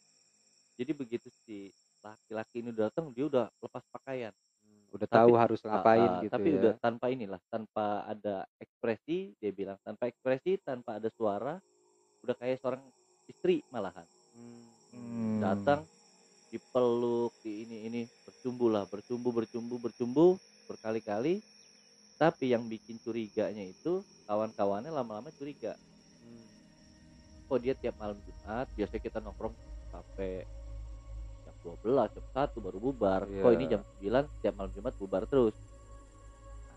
Jadi 0.81 0.93
begitu 0.97 1.29
si 1.45 1.69
laki-laki 2.01 2.65
ini 2.65 2.73
datang 2.73 3.13
dia 3.13 3.29
udah 3.29 3.53
lepas 3.61 3.85
pakaian. 3.93 4.33
Udah 4.89 5.05
Tapi- 5.05 5.21
tahu 5.21 5.33
harus 5.37 5.61
ngapain 5.61 6.01
Ah, 6.09 6.17
ah, 6.17 6.21
gitu 6.25 6.33
tapi 6.33 6.49
ya. 6.49 6.57
udah 6.57 6.73
tanpa 6.81 7.07
inilah 7.13 7.41
tanpa 7.53 7.85
ada 8.09 8.49
ekspresi 8.57 9.37
dia 9.37 9.53
bilang. 9.53 9.77
Tanpa 9.85 10.09
ekspresi 10.09 10.57
tanpa 10.65 10.97
ada 10.97 11.13
suara 11.13 11.61
udah 12.25 12.35
kayak 12.41 12.57
seorang 12.65 12.81
istri 13.29 13.61
malahan 13.69 14.09
Hmm. 14.89 15.39
datang 15.39 15.81
dipeluk 16.49 17.37
di 17.45 17.69
ini 17.69 17.77
ini 17.85 18.01
bercumbu 18.25 18.73
lah 18.73 18.89
bercumbu 18.89 19.29
bercumbu 19.31 19.77
bercumbu 19.77 20.27
berkali-kali. 20.65 21.41
Tapi 22.19 22.51
yang 22.51 22.67
bikin 22.67 22.99
curiganya 22.99 23.63
itu 23.63 24.03
kawan-kawannya 24.27 24.91
lama-lama 24.91 25.31
curiga. 25.31 25.79
Kok 27.47 27.59
dia 27.63 27.73
tiap 27.73 27.95
malam 27.97 28.19
Jumat 28.27 28.67
biasanya 28.75 29.01
kita 29.01 29.19
nongkrong 29.23 29.55
sampai 29.89 30.43
jam 31.47 31.55
12 31.63 32.11
jam 32.11 32.27
1 32.35 32.59
baru 32.59 32.79
bubar. 32.83 33.23
Kok 33.25 33.53
ini 33.55 33.65
jam 33.71 33.81
9 34.03 34.27
tiap 34.43 34.55
malam 34.59 34.73
Jumat 34.75 34.95
bubar 34.99 35.23
terus? 35.25 35.55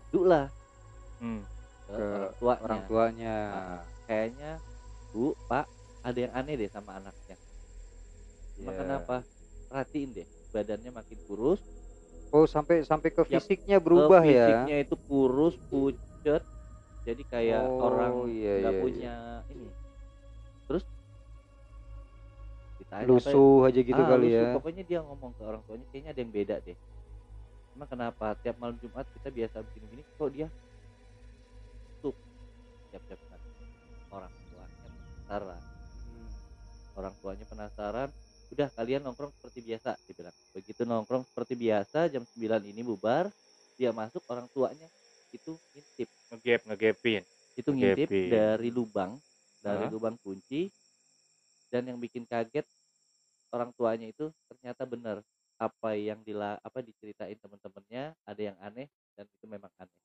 Aduh 0.08 0.26
lah 0.28 0.46
Hmm. 1.18 1.42
ke, 1.86 1.94
Ke 1.94 2.02
orang 2.02 2.32
tuanya. 2.38 2.62
orang 2.62 2.80
tuanya. 2.86 3.36
Ah, 3.50 3.82
kayaknya 4.06 4.50
bu 5.10 5.34
pak 5.46 5.66
ada 6.02 6.18
yang 6.18 6.32
aneh 6.34 6.54
deh 6.56 6.66
sama 6.66 6.98
anaknya 6.98 7.36
Iya. 8.64 8.78
kenapa 8.78 9.16
perhatiin 9.66 10.10
deh 10.12 10.28
badannya 10.52 10.90
makin 10.92 11.18
kurus. 11.24 11.60
Oh 12.28 12.44
sampai 12.44 12.80
sampai 12.80 13.10
ke 13.10 13.22
fisiknya 13.24 13.76
ke 13.76 13.84
berubah 13.84 14.22
ya? 14.22 14.46
fisiknya 14.46 14.76
itu 14.80 14.94
kurus 14.96 15.54
pucet. 15.66 16.42
Jadi 17.02 17.22
kayak 17.26 17.66
Oh, 17.66 17.90
orang 17.90 18.30
iya, 18.30 18.62
nggak 18.62 18.74
iya, 18.74 18.80
punya 18.80 19.14
ini. 19.50 19.68
Terus? 20.64 20.84
Ditanya 22.78 23.02
apa 23.02 23.06
ya? 23.06 23.10
lusuh 23.10 23.58
aja 23.66 23.80
gitu 23.80 23.98
Ah, 23.98 24.08
kali 24.08 24.26
lusuh. 24.28 24.38
ya. 24.38 24.54
Pokoknya 24.54 24.82
dia 24.86 24.98
ngomong 25.02 25.30
ke 25.34 25.42
orang 25.42 25.62
tuanya 25.66 25.86
kayaknya 25.90 26.10
ada 26.14 26.20
yang 26.22 26.32
beda 26.32 26.56
deh. 26.62 26.78
Emang 27.72 27.88
kenapa 27.88 28.26
tiap 28.38 28.56
malam 28.56 28.76
Jumat 28.78 29.06
kita 29.10 29.28
biasa 29.28 29.56
begini 29.64 29.84
begini 29.88 30.02
kok 30.06 30.28
dia 30.30 30.46
tuh 31.98 32.14
tiap 32.92 33.02
tiap 33.08 33.20
orang 34.12 34.30
tuanya 34.46 34.76
penasaran. 34.78 35.62
Hmm. 36.04 36.30
orang 36.92 37.14
tuanya 37.18 37.44
penasaran 37.48 38.08
udah 38.52 38.68
kalian 38.76 39.00
nongkrong 39.00 39.32
seperti 39.40 39.64
biasa 39.64 39.96
dia 40.04 40.14
bilang 40.14 40.36
begitu 40.52 40.82
nongkrong 40.84 41.24
seperti 41.24 41.54
biasa 41.56 41.98
jam 42.12 42.22
9 42.36 42.68
ini 42.68 42.84
bubar 42.84 43.32
dia 43.80 43.90
masuk 43.96 44.20
orang 44.28 44.44
tuanya 44.52 44.86
itu 45.32 45.56
ngintip 45.72 46.08
Ngegap, 46.28 46.60
ngegapin. 46.68 47.22
itu 47.56 47.70
ngintip 47.72 48.08
dari 48.08 48.68
lubang 48.68 49.16
dari 49.64 49.88
Hah? 49.88 49.92
lubang 49.92 50.16
kunci 50.20 50.68
dan 51.72 51.88
yang 51.88 51.96
bikin 51.96 52.28
kaget 52.28 52.68
orang 53.48 53.72
tuanya 53.72 54.12
itu 54.12 54.28
ternyata 54.52 54.84
benar 54.84 55.16
apa 55.56 55.96
yang 55.96 56.20
dila 56.20 56.60
apa 56.60 56.84
diceritain 56.84 57.38
temen-temennya 57.40 58.12
ada 58.28 58.42
yang 58.42 58.56
aneh 58.60 58.88
dan 59.16 59.24
itu 59.24 59.44
memang 59.48 59.72
aneh 59.80 59.96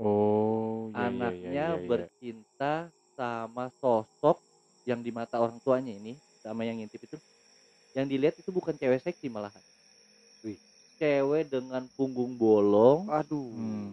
Oh, 0.00 0.88
iya, 0.88 0.96
iya, 0.96 1.04
anaknya 1.12 1.44
iya, 1.44 1.64
iya, 1.68 1.76
iya. 1.76 1.88
bercinta 1.88 2.74
sama 3.12 3.68
sosok 3.84 4.40
yang 4.88 5.04
di 5.04 5.12
mata 5.12 5.36
orang 5.36 5.60
tuanya 5.60 5.92
ini 5.92 6.16
sama 6.40 6.64
yang 6.64 6.80
ngintip 6.80 7.04
itu 7.04 7.20
yang 7.94 8.06
dilihat 8.06 8.38
itu 8.38 8.50
bukan 8.54 8.74
cewek 8.78 9.02
seksi 9.02 9.26
malahan. 9.26 9.62
Wih. 10.46 10.58
cewek 11.00 11.50
dengan 11.50 11.88
punggung 11.98 12.36
bolong 12.38 13.10
aduh. 13.10 13.50
Hmm. 13.50 13.90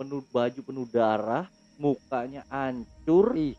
penuh 0.00 0.24
baju 0.32 0.60
penuh 0.64 0.86
darah 0.88 1.44
mukanya 1.76 2.46
hancur. 2.48 3.36
Ih. 3.36 3.56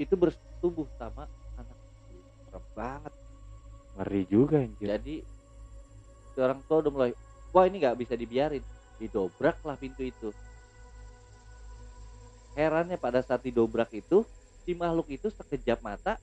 Itu 0.00 0.16
bersetubuh 0.16 0.88
sama 0.96 1.28
anak 1.58 1.78
serem 2.48 2.64
banget. 2.72 3.14
Ngeri 3.98 4.22
juga 4.30 4.56
anjir. 4.62 4.86
jadi 4.86 5.16
orang 6.40 6.64
tua 6.64 6.80
udah 6.80 6.92
mulai 6.94 7.12
wah 7.52 7.64
ini 7.68 7.82
nggak 7.82 7.98
bisa 7.98 8.14
dibiarin. 8.16 8.64
Didobrak 8.96 9.60
lah 9.66 9.76
pintu 9.76 10.04
itu. 10.06 10.30
Herannya 12.54 12.96
pada 13.00 13.20
saat 13.24 13.44
didobrak 13.44 13.92
itu 13.92 14.24
si 14.64 14.76
makhluk 14.76 15.08
itu 15.08 15.28
sekejap 15.32 15.80
mata 15.80 16.20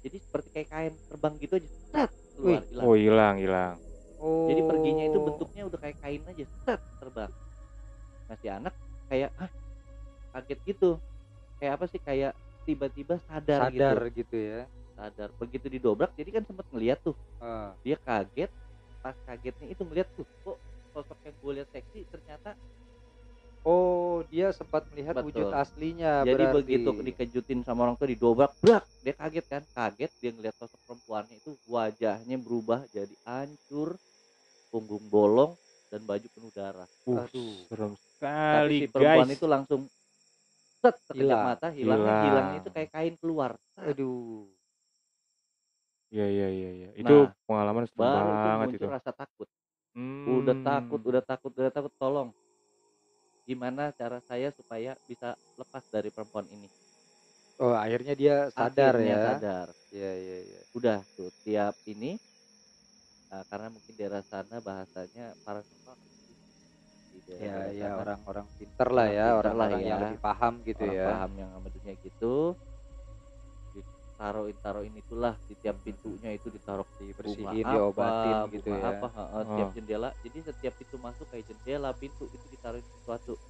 jadi 0.00 0.16
seperti 0.20 0.48
kayak 0.52 0.68
kain 0.72 0.94
terbang 1.08 1.34
gitu 1.40 1.52
aja 1.60 1.68
set 1.92 2.10
keluar 2.36 2.62
hilang. 2.64 2.84
Oh, 2.84 2.96
hilang, 2.96 3.34
hilang. 3.36 3.74
oh 4.20 4.48
jadi 4.48 4.60
perginya 4.64 5.04
itu 5.04 5.18
bentuknya 5.20 5.62
udah 5.68 5.78
kayak 5.80 5.98
kain 6.00 6.22
aja 6.24 6.44
set 6.64 6.80
terbang. 7.00 7.30
Nah 8.28 8.36
si 8.40 8.46
anak 8.48 8.74
kayak 9.08 9.30
ah 9.36 9.50
kaget 10.36 10.60
gitu. 10.64 10.90
Kayak 11.60 11.72
apa 11.76 11.84
sih 11.92 12.00
kayak 12.00 12.32
tiba-tiba 12.64 13.20
sadar, 13.28 13.68
sadar 13.68 13.98
gitu 14.08 14.24
gitu 14.24 14.36
ya. 14.40 14.60
Sadar. 14.96 15.28
Begitu 15.36 15.66
didobrak 15.68 16.12
jadi 16.16 16.40
kan 16.40 16.44
sempat 16.48 16.66
ngeliat 16.72 16.98
tuh. 17.04 17.16
Ah, 17.40 17.76
dia 17.84 17.96
kaget 18.00 18.50
pas 19.00 19.16
kagetnya 19.24 19.72
itu 19.72 19.82
ngeliat 19.84 20.08
tuh 20.12 20.28
kok 20.44 20.60
sosok 20.92 21.18
yang 21.24 21.36
gue 21.40 21.52
lihat 21.60 21.68
seksi 21.72 22.04
ternyata 22.12 22.52
oh 23.62 24.24
dia 24.26 24.50
sempat 24.50 24.88
melihat 24.88 25.20
Betul. 25.20 25.26
wujud 25.30 25.48
aslinya 25.52 26.24
jadi 26.24 26.44
berarti. 26.48 26.56
begitu 26.62 26.88
dikejutin 27.02 27.60
sama 27.60 27.84
orang 27.84 27.96
tua 28.00 28.08
didobrak 28.08 28.50
brak 28.58 28.84
dia 29.00 29.14
kaget 29.14 29.46
kan 29.46 29.62
kaget 29.70 30.10
dia 30.16 30.30
ngeliat 30.32 30.56
sosok 30.56 30.80
perempuannya 30.84 31.36
itu 31.36 31.56
wajahnya 31.66 32.36
berubah 32.36 32.88
jadi 32.88 33.12
hancur 33.22 34.00
punggung 34.70 35.04
bolong 35.06 35.52
dan 35.90 36.00
baju 36.04 36.26
penuh 36.30 36.52
darah 36.52 36.88
Uh, 37.04 37.26
Aduh. 37.26 37.56
serem 37.66 37.92
tapi 37.92 38.06
sekali, 38.14 38.76
si 38.78 38.86
perempuan 38.86 39.26
guys. 39.26 39.34
itu 39.34 39.46
langsung 39.48 39.80
set 40.80 40.96
Hilang. 41.12 41.42
mata 41.44 41.68
hilangnya 41.68 42.04
Hilang. 42.06 42.22
hilangnya 42.24 42.56
itu 42.62 42.70
kayak 42.70 42.90
kain 42.94 43.14
keluar 43.18 43.52
aduh 43.76 44.46
Iya, 46.10 46.26
iya, 46.26 46.48
iya, 46.50 46.70
iya. 46.74 46.88
Itu 46.98 47.14
Nah, 47.22 47.30
pengalaman 47.46 47.86
serem 47.86 47.98
baru 48.02 48.30
itu 48.34 48.34
banget 48.42 48.66
muncul 48.66 48.78
itu. 48.82 48.86
rasa 48.90 49.10
takut 49.14 49.48
Hmm. 49.90 50.22
udah 50.38 50.54
takut 50.62 51.00
udah 51.02 51.22
takut 51.22 51.50
udah 51.50 51.70
takut 51.70 51.90
tolong 51.98 52.30
gimana 53.48 53.90
cara 53.96 54.20
saya 54.24 54.52
supaya 54.54 54.94
bisa 55.08 55.34
lepas 55.58 55.84
dari 55.90 56.08
perempuan 56.12 56.46
ini? 56.52 56.68
Oh 57.60 57.76
akhirnya 57.76 58.16
dia 58.16 58.36
sadar 58.48 58.96
Akhirnya 58.96 59.16
ya? 59.16 59.20
sadar. 59.36 59.66
Iya 59.92 60.12
iya 60.16 60.36
iya. 60.48 60.60
Udah 60.72 60.98
tuh 61.16 61.28
tiap 61.44 61.76
ini 61.84 62.16
uh, 63.30 63.44
karena 63.48 63.68
mungkin 63.68 63.94
daerah 63.96 64.22
sana 64.24 64.58
bahasanya 64.64 65.36
di 67.10 67.18
ya 67.30 67.70
ya 67.74 67.88
orang-orang 67.98 68.46
pinter 68.58 68.88
lah 68.90 69.06
Orang 69.06 69.18
ya 69.18 69.26
orang-orang 69.38 69.70
yang 69.82 69.86
ya. 69.86 69.98
lebih 70.06 70.20
paham 70.22 70.52
gitu 70.66 70.82
orang 70.82 70.96
ya. 70.98 71.06
paham 71.10 71.30
yang 71.38 71.48
sama 71.54 71.68
dunia 71.70 71.94
gitu 72.02 72.34
ditaruhin 74.20 74.56
taruhin 74.60 74.94
itulah 75.00 75.32
di 75.48 75.56
tiap 75.56 75.80
pintunya 75.80 76.36
itu 76.36 76.52
ditaruh 76.52 76.84
bunga 77.24 77.56
diobatin 77.56 78.34
apa, 78.36 78.52
gitu 78.52 78.68
bunga 78.68 78.76
ya 78.76 78.88
apa 78.92 79.08
heeh, 79.16 79.42
tiap 79.56 79.68
jendela. 79.72 80.08
Jadi 80.20 80.38
setiap 80.44 80.72
pintu 80.76 80.96
masuk 81.00 81.26
kayak 81.32 81.44
jendela 81.48 81.88
pintu 81.96 82.28
itu 82.28 82.46
ditaruhin 82.52 82.84
sesuatu. 83.00 83.40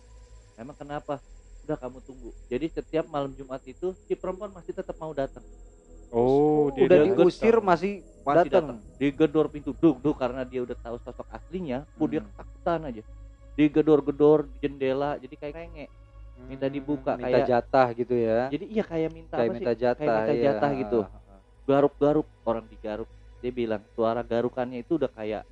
Emang 0.55 0.79
kenapa? 0.79 1.19
Udah 1.67 1.75
kamu 1.75 1.99
tunggu. 2.07 2.31
Jadi 2.47 2.67
setiap 2.71 3.05
malam 3.11 3.35
Jumat 3.35 3.59
itu 3.67 3.99
si 4.07 4.15
perempuan 4.15 4.55
masih 4.55 4.71
tetap 4.71 4.95
mau 5.03 5.11
datang. 5.11 5.43
Oh, 6.15 6.71
dia 6.71 6.87
udah 6.87 6.99
datang. 7.03 7.19
diusir 7.19 7.57
masih 7.59 7.93
masih 8.23 8.51
datang. 8.51 8.79
digedor 8.95 9.47
pintu 9.51 9.75
duk 9.75 9.99
duk 9.99 10.15
karena 10.15 10.47
dia 10.47 10.63
udah 10.63 10.79
tahu 10.79 11.03
sosok 11.03 11.27
aslinya 11.35 11.83
bu 11.99 12.07
dia 12.07 12.23
Hmm. 12.23 12.31
ketakutan 12.31 12.81
aja. 12.87 13.03
Digedor-gedor 13.59 14.47
jendela 14.63 15.19
jadi 15.19 15.35
kayak 15.35 15.55
renge 15.59 15.87
minta 16.49 16.67
dibuka, 16.67 17.15
minta 17.15 17.29
kayak- 17.41 17.49
jatah 17.49 17.89
gitu 17.93 18.15
ya 18.15 18.41
jadi 18.49 18.65
iya 18.67 18.85
kayak 18.85 19.11
minta 19.11 19.35
kayak 19.37 19.49
apa 19.49 19.55
minta 19.57 19.73
sih 19.73 19.81
jatah 19.81 20.05
minta 20.21 20.33
iya. 20.33 20.45
jatah 20.47 20.71
gitu. 20.75 20.99
garuk-garuk 21.65 22.27
orang 22.43 22.65
digaruk 22.67 23.11
dia 23.39 23.53
bilang 23.53 23.83
suara 23.95 24.21
garukannya 24.21 24.83
itu 24.83 24.99
udah 24.99 25.11
kayak 25.11 25.43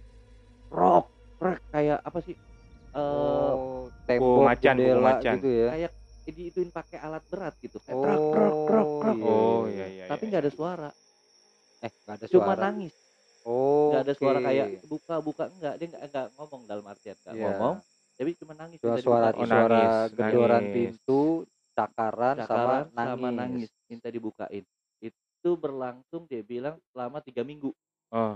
rock 0.68 1.06
rek 1.38 1.60
kayak 1.70 1.98
apa 2.02 2.18
sih 2.20 2.34
eh 2.88 2.98
oh 2.98 3.86
tembok 4.08 4.42
macan, 4.44 4.74
jendela 4.74 5.00
macan. 5.14 5.34
gitu 5.38 5.48
ya 5.48 5.68
kayak 5.70 5.92
diituin 6.28 6.68
pakai 6.68 6.98
alat 7.00 7.24
berat 7.24 7.54
gitu 7.62 7.78
kayak 7.80 7.96
oh 7.96 8.02
trak 8.04 8.20
trak 8.28 8.54
trak 8.68 8.88
trak 9.00 9.16
iya, 9.16 9.32
Oh, 9.32 9.62
iya. 9.64 9.86
iya, 9.88 10.04
tapi 10.06 10.22
iya, 10.24 10.28
nggak 10.28 10.42
ada 10.44 10.50
iya. 10.50 10.58
suara 10.58 10.88
eh 11.78 11.92
nggak 11.94 12.14
ada 12.18 12.26
cuma 12.26 12.44
suara 12.44 12.60
nangis 12.68 12.94
oh 13.46 13.88
nggak 13.88 14.02
ada 14.02 14.12
suara 14.12 14.38
oke. 14.38 14.46
kayak 14.50 14.66
buka 14.84 15.14
buka 15.22 15.44
enggak 15.48 15.74
dia 15.78 15.86
nggak 15.88 16.02
nggak 16.10 16.26
ngomong 16.36 16.62
dalam 16.66 16.84
artian 16.84 17.16
nggak 17.16 17.32
Iya. 17.32 17.44
ngomong 17.46 17.76
tapi 18.18 18.34
cuma 18.34 18.52
nangis 18.52 18.78
suara 18.78 18.98
minta 18.98 19.06
suara. 19.06 19.28
Oh, 19.30 19.46
suara 19.46 19.78
nangis, 19.78 19.94
gedoran 20.12 20.50
nangis. 20.58 20.74
pintu 20.74 21.22
cakaran, 21.72 22.36
Cakaran 22.36 22.44
sama 22.44 22.74
nangis, 22.92 23.14
sama 23.14 23.28
nangis 23.30 23.70
minta 23.86 24.08
dibukain 24.10 24.64
itu 24.98 25.50
berlangsung 25.54 26.26
dia 26.26 26.42
bilang 26.42 26.74
selama 26.90 27.22
tiga 27.22 27.40
minggu 27.40 27.70
Oh, 28.10 28.34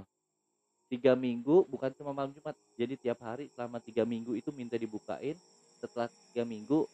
tiga 0.87 1.13
minggu 1.13 1.67
bukan 1.67 1.91
cuma 1.93 2.13
malam 2.13 2.31
Jumat 2.31 2.55
jadi 2.73 2.95
tiap 2.95 3.19
hari 3.21 3.51
selama 3.51 3.81
tiga 3.81 4.05
minggu 4.05 4.33
itu 4.33 4.49
minta 4.49 4.77
dibukain 4.77 5.35
setelah 5.77 6.07
tiga 6.31 6.45
minggu 6.45 6.87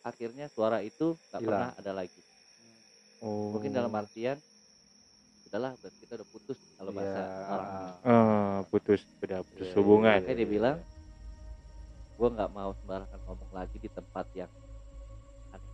akhirnya 0.00 0.48
suara 0.48 0.80
itu 0.80 1.14
Hilang. 1.30 1.44
pernah 1.44 1.70
ada 1.72 1.92
lagi 1.94 2.20
oh. 3.20 3.54
mungkin 3.54 3.70
dalam 3.70 3.92
artian 3.92 4.40
udahlah 5.46 5.76
berarti 5.76 5.98
kita 6.02 6.12
udah 6.16 6.28
putus 6.28 6.58
kalau 6.74 6.90
bahasa 6.90 7.20
Iya. 7.20 7.44
orang 7.48 7.70
Eh, 8.00 8.58
putus, 8.66 9.00
udah 9.20 9.40
putus 9.44 9.66
Iya, 9.66 9.76
hubungan. 9.78 10.18
makanya 10.18 10.34
dia 10.34 10.48
bilang 10.48 10.76
gua 12.18 12.28
nggak 12.28 12.50
mau 12.50 12.70
sembarangan 12.74 13.20
ngomong 13.24 13.50
lagi 13.54 13.78
di 13.78 13.86
tempat 13.88 14.26
yang 14.34 14.50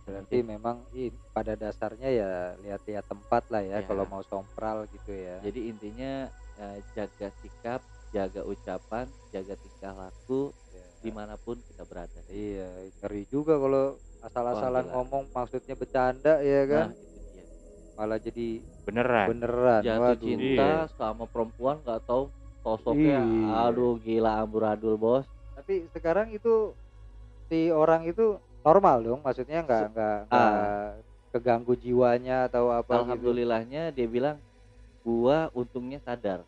berarti 0.05 0.37
memang 0.39 0.85
i- 0.93 1.09
pada 1.33 1.57
dasarnya 1.57 2.07
ya 2.07 2.31
lihat-lihat 2.55 3.05
tempat 3.05 3.43
lah 3.49 3.59
ya 3.59 3.81
Ya. 3.81 3.85
kalau 3.89 4.05
mau 4.05 4.21
sompral 4.21 4.85
gitu 4.87 5.09
ya 5.11 5.41
jadi 5.41 5.59
intinya 5.65 6.11
eh, 6.55 6.77
jaga 6.93 7.33
sikap 7.35 7.81
jaga 8.13 8.45
ucapan 8.45 9.09
jaga 9.27 9.57
tingkah 9.57 9.93
laku 9.97 10.53
Ya. 10.69 10.85
di 11.01 11.09
mana 11.09 11.35
pun 11.35 11.57
kita 11.65 11.81
berada 11.83 12.21
iya 12.29 12.69
ngeri 12.95 13.25
juga 13.25 13.57
kalau 13.57 13.97
asal-asalan 14.21 14.85
ngomong 14.87 15.23
maksudnya 15.29 15.73
bercanda 15.73 16.37
ya 16.39 16.61
kan 16.65 16.87
nah 16.87 16.95
itu 16.95 17.19
dia 17.33 17.45
malah 17.91 18.19
jadi 18.21 18.47
Beneran. 18.85 19.27
beneran 19.27 19.81
jatuh 19.81 20.01
waduh 20.05 20.21
cinta 20.21 20.69
Iya. 20.85 20.93
sama 20.93 21.25
perempuan 21.25 21.81
nggak 21.81 22.01
tahu 22.05 22.29
sosoknya 22.61 23.25
Iya. 23.25 23.65
aduh 23.67 23.97
gila 23.97 24.37
amburadul 24.37 24.95
bos 24.95 25.25
tapi 25.55 25.87
sekarang 25.89 26.29
itu 26.29 26.75
si 27.45 27.69
orang 27.69 28.03
itu 28.03 28.35
normal 28.61 28.97
dong 29.01 29.19
maksudnya 29.21 29.61
nggak 29.61 29.83
nggak 29.91 30.17
Ah. 30.27 30.27
nggak 30.27 30.89
keganggu 31.31 31.73
jiwanya 31.75 32.45
atau 32.45 32.69
apa 32.69 32.87
gitu 32.87 33.01
alhamdulillahnya 33.01 33.91
dia 33.91 34.07
bilang 34.07 34.37
gua 35.01 35.51
untungnya 35.51 35.99
sadar 35.99 36.41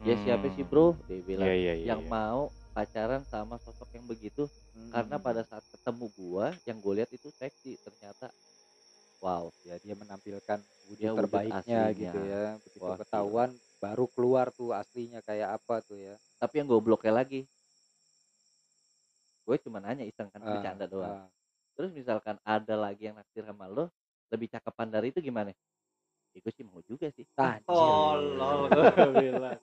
ya 0.00 0.14
siapa 0.22 0.46
sih 0.50 0.62
Hmm. 0.62 0.70
bro 0.70 0.86
dia 1.06 1.20
bilang 1.20 1.46
Iya, 1.46 1.54
iya, 1.54 1.72
iya. 1.74 1.86
yang 1.90 2.00
iya. 2.00 2.10
mau 2.10 2.40
pacaran 2.70 3.24
sama 3.24 3.56
sosok 3.58 3.88
yang 3.92 4.04
begitu 4.04 4.44
Hmm. 4.70 4.92
karena 4.92 5.16
pada 5.16 5.40
saat 5.42 5.64
ketemu 5.66 6.04
gua 6.12 6.46
yang 6.62 6.76
gue 6.76 6.92
lihat 6.94 7.08
itu 7.08 7.32
seksi 7.32 7.80
ternyata 7.80 8.28
wow 9.18 9.48
ya 9.64 9.80
dia 9.80 9.96
menampilkan 9.96 10.60
wujud 10.86 11.00
Dia 11.00 11.10
wujud 11.10 11.20
terbaiknya 11.24 11.56
aslinya. 11.88 11.96
gitu 11.96 12.18
ya 12.22 12.42
begitu 12.60 12.84
Wah, 12.84 12.98
ketahuan 13.00 13.50
baru 13.76 14.04
keluar 14.06 14.46
tuh 14.50 14.70
aslinya 14.70 15.20
kayak 15.20 15.56
apa 15.56 15.80
tuh 15.80 15.96
ya 15.96 16.14
tapi 16.36 16.60
yang 16.60 16.68
gobloknya 16.68 17.16
lagi 17.16 17.48
gue 19.46 19.56
cuma 19.62 19.78
nanya 19.78 20.02
iseng 20.02 20.26
kan 20.28 20.42
Ah, 20.42 20.50
bercanda 20.50 20.84
doang. 20.84 21.22
ah. 21.22 21.28
terus 21.78 21.94
misalkan 21.94 22.34
ada 22.42 22.74
lagi 22.74 23.06
yang 23.06 23.14
naksir 23.14 23.46
sama 23.46 23.68
lo 23.68 23.86
lebih 24.26 24.50
cakepan 24.50 24.90
dari 24.90 25.14
itu 25.14 25.22
gimana? 25.22 25.54
Ya 26.34 26.38
gue 26.42 26.52
sih 26.52 26.66
mau 26.66 26.82
juga 26.82 27.06
sih. 27.14 27.22
Tolol 27.32 28.66
gue 28.98 29.10
bilang. 29.14 29.60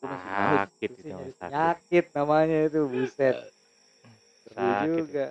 Sakit 0.00 0.90
itu 0.98 1.24
sakit. 1.38 2.04
namanya 2.16 2.66
itu 2.66 2.80
buset. 2.88 3.36
Seru 4.42 4.56
Sakit. 4.56 4.88
juga. 4.88 5.26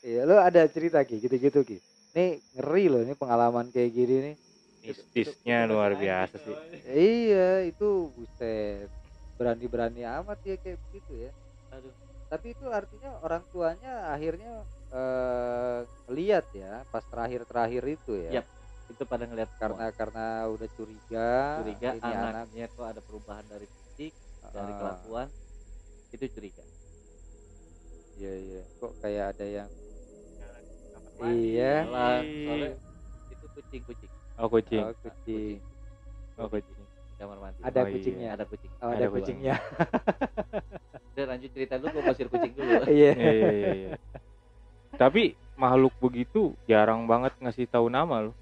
Iya 0.00 0.20
lo 0.26 0.36
ada 0.36 0.66
cerita 0.66 1.00
ki? 1.00 1.16
Gitu-gitu 1.22 1.60
ki? 1.62 1.78
Ini 2.12 2.26
ngeri 2.58 2.84
loh 2.90 3.00
ini 3.00 3.14
pengalaman 3.14 3.70
kayak 3.70 3.90
gini 3.94 4.16
nih. 4.20 4.36
Mistisnya 4.80 5.68
luar 5.70 5.94
biasa 5.94 6.36
sih. 6.36 6.56
iya 6.90 7.62
itu 7.62 8.10
buset. 8.10 8.90
Berani-berani 9.38 10.02
amat 10.02 10.42
ya 10.42 10.58
kayak 10.58 10.76
begitu 10.90 11.28
ya. 11.28 11.30
Aduh. 11.72 11.94
Tapi 12.30 12.54
itu 12.54 12.66
artinya 12.70 13.18
orang 13.26 13.42
tuanya 13.50 14.14
akhirnya 14.14 14.62
eh 14.94 15.80
lihat 16.14 16.46
ya 16.54 16.86
pas 16.94 17.02
terakhir-terakhir 17.10 17.82
itu 17.90 18.12
ya. 18.30 18.38
Yap, 18.38 18.46
itu 18.86 19.02
pada 19.02 19.26
ngeliat 19.26 19.50
karena 19.58 19.90
karena 19.90 20.46
udah 20.46 20.68
curiga 20.78 21.58
curiga 21.62 21.88
ini 21.98 22.06
anak 22.06 22.46
anaknya. 22.46 22.66
kok 22.70 22.86
ada 22.86 23.00
perubahan 23.02 23.42
dari 23.50 23.66
fisik 23.66 24.14
fisik 24.14 24.50
dari 24.54 24.72
kelakuan 24.78 25.28
itu 26.10 26.24
curiga. 26.30 26.64
Iya 28.18 28.32
iya. 28.38 28.62
Kok 28.78 28.92
kayak 29.02 29.24
ada 29.34 29.46
yang 29.46 29.70
mandi. 31.18 31.54
Iya. 31.54 31.74
Jalan, 31.86 32.22
soalnya 32.24 32.70
itu 33.30 33.46
kucing 33.54 33.82
kucing 33.86 34.10
Oh 34.40 34.48
kucing. 34.48 34.82
oh, 34.86 34.94
kucing. 35.02 35.56
Oh 36.40 36.48
kucing. 36.48 36.78
di 36.80 37.14
kamar 37.18 37.38
mandi. 37.42 37.58
Ada 37.60 37.78
Oh, 37.78 37.86
iya. 37.86 37.94
kucingnya. 37.94 38.28
Ada 38.38 38.44
kucing. 38.48 38.70
Oh, 38.80 38.88
ada, 38.88 38.96
Ada 38.96 39.06
kucingnya 39.12 39.54
udah 41.20 41.28
lanjut 41.28 41.50
cerita 41.52 41.76
dulu 41.76 41.92
gue 41.92 42.04
pasir 42.08 42.26
kucing 42.26 42.56
dulu 42.56 42.72
iya 42.88 43.12
Iya 43.12 43.30
iya 43.30 43.50
iya. 43.52 43.70
iya. 43.76 43.90
Tapi 44.96 45.36
makhluk 45.54 45.92
begitu 46.00 46.56
jarang 46.64 47.04
banget 47.04 47.36
ngasih 47.36 47.68
tahu 47.68 47.92
nama 47.92 48.24
loh. 48.24 48.34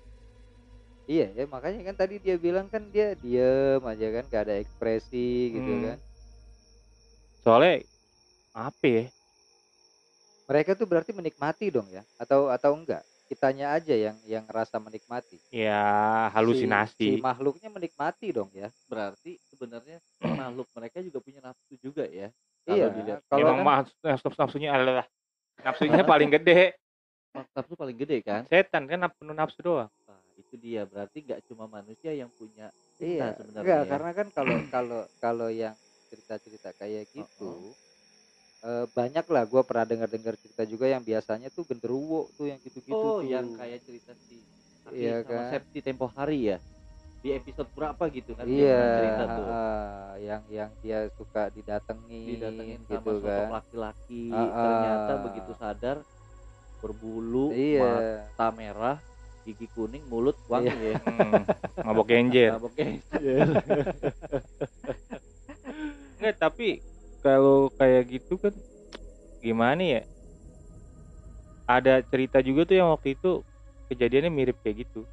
iya 1.05 1.27
ya 1.35 1.45
makanya 1.49 1.91
kan 1.91 1.97
tadi 1.99 2.23
dia 2.23 2.39
bilang 2.39 2.71
kan 2.71 2.87
dia 2.93 3.17
diem 3.17 3.83
aja 3.83 4.07
kan 4.15 4.25
gak 4.29 4.43
ada 4.47 4.55
ekspresi 4.61 5.57
gitu 5.57 5.67
Hmm. 5.67 5.85
kan 5.91 5.99
Soalnya 7.43 7.75
apa 8.53 8.87
ya? 8.87 9.05
mereka 10.45 10.73
tuh 10.73 10.85
berarti 10.85 11.13
menikmati 11.13 11.69
dong 11.69 11.89
ya 11.89 12.05
atau 12.17 12.49
atau 12.49 12.73
enggak 12.73 13.01
kitanya 13.25 13.77
aja 13.77 13.93
yang 13.93 14.17
yang 14.25 14.45
ngerasa 14.49 14.81
menikmati 14.81 15.37
Ya 15.49 15.81
Si- 16.29 16.33
halusinasi. 16.37 16.97
si, 16.97 17.21
makhluknya 17.21 17.69
menikmati 17.69 18.33
dong 18.33 18.49
ya 18.53 18.69
berarti 18.89 19.37
sebenarnya 19.49 20.01
makhluk 20.25 20.69
mereka 20.73 21.01
juga 21.01 21.21
punya 21.21 21.41
nafsu 21.41 21.77
juga 21.81 22.05
ya 22.05 22.29
iya 22.69 22.87
kalau 22.87 22.97
dilihat 23.01 23.21
kalau 23.29 23.41
Emang 23.41 23.57
kan, 23.57 23.65
mah 23.65 23.79
nafsu 24.05 24.29
nafsunya 24.37 24.71
adalah 24.77 25.05
nafsunya 25.65 26.03
paling 26.05 26.31
gede. 26.31 26.77
nafsu 27.55 27.75
paling 27.79 27.97
gede 27.97 28.17
kan 28.21 28.43
Setan 28.51 28.85
kan 28.89 29.09
penuh 29.15 29.35
nafsu 29.37 29.61
doang. 29.63 29.91
nah, 30.09 30.21
itu 30.37 30.55
dia 30.59 30.83
berarti 30.85 31.23
nggak 31.25 31.41
cuma 31.49 31.65
manusia 31.71 32.13
yang 32.15 32.31
punya 32.35 32.69
iya 32.99 33.35
sebenarnya 33.37 33.63
enggak 33.63 33.81
ya. 33.85 33.91
karena 33.91 34.11
kan 34.15 34.27
kalau 34.35 34.57
kalau 34.75 35.01
kalau 35.23 35.49
yang 35.53 35.75
cerita-cerita 36.09 36.71
kayak 36.77 37.05
gitu 37.13 37.77
eh, 38.65 38.87
banyak 38.91 39.27
lah 39.29 39.45
gue 39.45 39.63
pernah 39.63 39.87
dengar-dengar 39.87 40.35
cerita 40.41 40.63
juga 40.67 40.87
yang 40.89 41.03
biasanya 41.05 41.49
tuh 41.53 41.69
genderuwo 41.69 42.33
tuh 42.35 42.49
yang 42.51 42.59
gitu-gitu 42.65 42.97
oh 42.97 43.21
tuh. 43.21 43.29
yang 43.29 43.47
kayak 43.55 43.81
cerita 43.87 44.13
si 44.27 44.41
Iya 44.89 45.21
sama 45.21 45.29
kan? 45.29 45.53
Septi 45.53 45.79
tempo 45.85 46.09
hari 46.17 46.49
ya 46.49 46.57
di 47.19 47.35
episode 47.35 47.67
berapa 47.75 48.03
gitu 48.15 48.31
kan 48.39 48.47
dia 48.47 48.55
iya 48.55 48.75
pernah 48.79 48.95
cerita 48.95 49.25
tuh 49.27 49.47
ah, 49.51 50.11
yang 50.23 50.43
yang 50.47 50.71
dia 50.79 50.99
suka 51.19 51.43
didatengin, 51.51 52.27
didatengin 52.31 52.81
sama 52.87 52.95
gitu 52.95 53.11
sosok 53.19 53.27
kan 53.27 53.49
laki-laki 53.59 54.25
Ah, 54.31 54.39
ah. 54.39 54.63
ternyata 54.63 55.13
begitu 55.27 55.53
sadar 55.59 55.97
berbulu 56.79 57.51
iya 57.51 57.83
mata 57.83 58.47
merah 58.55 58.97
gigi 59.43 59.67
kuning 59.75 60.05
mulut 60.07 60.39
wangi 60.47 60.71
ya 60.71 60.95
Hmm, 61.09 61.43
mabok 61.83 62.07
genjer. 62.07 62.53
Mabok 62.55 62.73
genjer. 62.77 63.49
Enggak, 66.21 66.37
tapi 66.45 66.79
kalau 67.25 67.73
kayak 67.75 68.07
gitu 68.13 68.39
kan 68.39 68.55
gimana 69.41 69.83
ya? 69.83 70.03
Ada 71.67 72.01
cerita 72.07 72.39
juga 72.41 72.65
tuh 72.65 72.77
yang 72.77 72.89
waktu 72.93 73.13
itu 73.17 73.43
kejadiannya 73.89 74.31
mirip 74.33 74.57
kayak 74.63 74.85
gitu. 74.87 75.05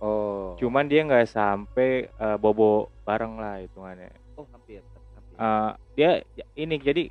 Oh 0.00 0.56
Cuman 0.56 0.88
dia 0.88 1.04
nggak 1.04 1.28
sampai 1.28 2.08
eh, 2.08 2.36
bobo 2.40 2.88
bareng 3.04 3.36
lah 3.36 3.60
hitungannya. 3.60 4.10
oh 4.36 4.44
hampir 4.52 4.80
hampir 4.80 5.36
Eh, 5.36 5.70
dia 5.96 6.10
ini 6.56 6.76
jadi 6.80 7.02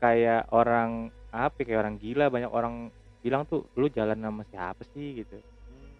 kayak 0.00 0.48
orang 0.52 1.08
apa 1.28 1.56
ya, 1.60 1.64
kayak 1.68 1.80
orang 1.84 1.96
gila 2.00 2.26
banyak 2.28 2.50
orang 2.52 2.74
bilang 3.20 3.44
tuh 3.44 3.64
lu 3.76 3.88
jalan 3.88 4.16
sama 4.16 4.44
siapa 4.48 4.84
sih 4.92 5.24
gitu. 5.24 5.36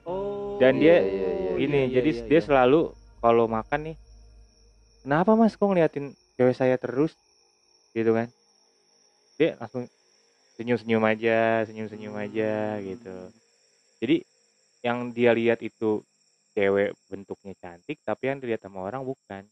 oh 0.04 0.56
Dan 0.60 0.80
dia 0.80 1.00
Iya, 1.00 1.08
iya, 1.08 1.28
iya, 1.32 1.50
Gini, 1.56 1.80
iya, 1.88 1.92
jadi 2.00 2.10
iya, 2.12 2.24
dia 2.28 2.40
iya. 2.40 2.46
selalu 2.46 2.80
kalau 3.20 3.44
makan 3.48 3.80
nih, 3.92 3.96
kenapa 5.02 5.32
mas 5.32 5.56
kok 5.56 5.64
ngeliatin 5.64 6.12
cewek 6.36 6.56
saya 6.56 6.76
terus, 6.76 7.16
gitu 7.92 8.12
kan? 8.12 8.28
Dia 9.40 9.56
langsung 9.56 9.88
senyum-senyum 10.56 11.02
aja, 11.02 11.64
senyum-senyum 11.66 12.14
aja 12.14 12.78
gitu. 12.80 13.16
Jadi 13.98 14.16
yang 14.84 15.10
dia 15.10 15.32
lihat 15.32 15.64
itu 15.64 16.04
cewek 16.54 16.94
bentuknya 17.10 17.54
cantik, 17.60 17.98
tapi 18.06 18.30
yang 18.30 18.38
dilihat 18.40 18.62
sama 18.64 18.80
orang 18.86 19.02
bukan. 19.02 19.42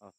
Oh, 0.00 0.14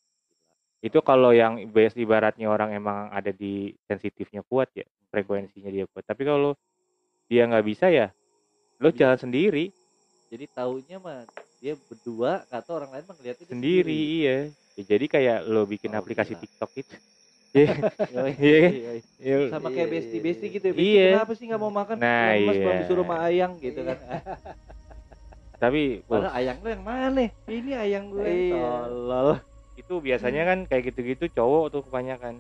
Itu 0.83 0.99
kalau 0.99 1.31
yang 1.31 1.63
bias 1.71 1.95
ibaratnya 1.95 2.51
orang 2.51 2.75
emang 2.75 3.09
ada 3.09 3.31
di 3.31 3.71
sensitifnya 3.87 4.43
kuat 4.45 4.69
ya, 4.75 4.83
frekuensinya 5.09 5.71
dia 5.71 5.87
kuat. 5.89 6.03
Tapi 6.03 6.27
kalau 6.27 6.53
dia 7.31 7.47
nggak 7.47 7.65
bisa 7.65 7.87
ya, 7.87 8.11
lo 8.83 8.91
Bisa. 8.91 8.99
jalan 9.07 9.19
sendiri, 9.19 9.71
jadi 10.27 10.45
taunya 10.51 10.97
mah 10.99 11.23
dia 11.63 11.79
berdua 11.87 12.43
kata 12.51 12.69
orang 12.75 12.89
lain 12.91 13.05
ngeliatnya 13.07 13.45
dia 13.47 13.53
sendiri 13.55 13.95
iya. 13.95 14.37
Ya, 14.73 14.83
jadi 14.89 15.05
kayak 15.05 15.37
lo 15.45 15.69
bikin 15.69 15.93
Oh, 15.93 16.01
aplikasi 16.01 16.33
gila. 16.33 16.41
TikTok 16.41 16.71
itu. 16.81 16.95
Iya, 17.53 17.69
Yoi, 18.17 18.31
Iya 18.41 18.57
kan? 18.57 18.71
yoi. 18.73 18.99
ya, 19.21 19.35
sama 19.53 19.69
Iya, 19.69 19.75
kayak 19.77 19.89
iya, 19.93 20.01
iya, 20.01 20.21
besti 20.25 20.45
iya. 20.49 20.53
gitu 20.57 20.65
ya 20.65 20.73
Besti 20.73 20.89
Iya. 20.97 21.05
kenapa 21.13 21.31
sih 21.37 21.45
nggak 21.45 21.61
mau 21.61 21.69
makan 21.69 21.97
Nah, 22.01 22.25
Lemes 22.33 22.57
iya. 22.57 22.73
disuruh 22.81 23.05
sama 23.05 23.15
ayang 23.29 23.51
gitu 23.61 23.79
kan 23.85 23.97
tapi 25.55 26.01
padahal 26.03 26.33
ayang 26.33 26.57
lu 26.59 26.69
yang 26.69 26.83
mana 26.83 27.23
ini 27.45 27.71
ayang 27.71 28.05
gue 28.09 28.23
Iya. 28.23 28.55
tolol 28.87 29.29
itu 29.73 29.93
biasanya 29.99 30.43
kan 30.43 30.59
kayak 30.63 30.83
gitu-gitu 30.89 31.25
cowok 31.31 31.65
tuh 31.69 31.81
kebanyakan. 31.83 32.37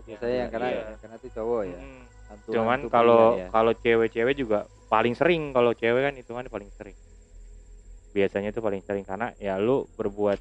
biasanya 0.00 0.36
yang 0.38 0.50
karena 0.50 0.68
Iya. 0.68 0.82
yang 0.86 0.98
karena 0.98 1.16
tuh 1.16 1.30
cowok 1.30 1.62
ya 1.64 1.78
Mm. 1.78 2.02
Hantu-hantu 2.30 2.54
Cuman 2.54 2.78
kalau 2.86 3.22
ya. 3.36 3.46
kalau 3.50 3.72
cewek-cewek 3.74 4.34
juga 4.34 4.58
paling 4.86 5.14
sering 5.14 5.50
kalau 5.50 5.70
cewek 5.72 5.98
kan 6.00 6.14
itu 6.14 6.30
kan 6.30 6.46
paling 6.46 6.70
sering. 6.72 6.94
Biasanya 8.10 8.50
tuh 8.50 8.62
paling 8.62 8.82
sering 8.82 9.02
karena 9.02 9.34
ya 9.36 9.58
lu 9.58 9.86
berbuat 9.94 10.38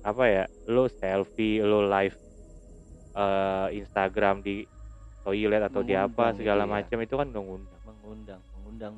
apa 0.00 0.24
ya? 0.26 0.44
Lu 0.66 0.88
selfie, 0.88 1.60
lu 1.60 1.84
live 1.84 2.16
eh, 3.12 3.66
Instagram 3.74 4.40
di 4.40 4.64
toilet 5.20 5.60
atau 5.60 5.84
di 5.84 5.92
apa 5.92 6.32
Mengundang 6.32 6.38
segala 6.40 6.62
gitu 6.62 6.68
ya. 6.68 6.74
macam 6.74 6.98
itu 7.00 7.14
kan 7.14 7.26
udah 7.28 7.42
ngundang. 7.44 7.80
mengundang 7.84 8.40
mengundang 8.54 8.94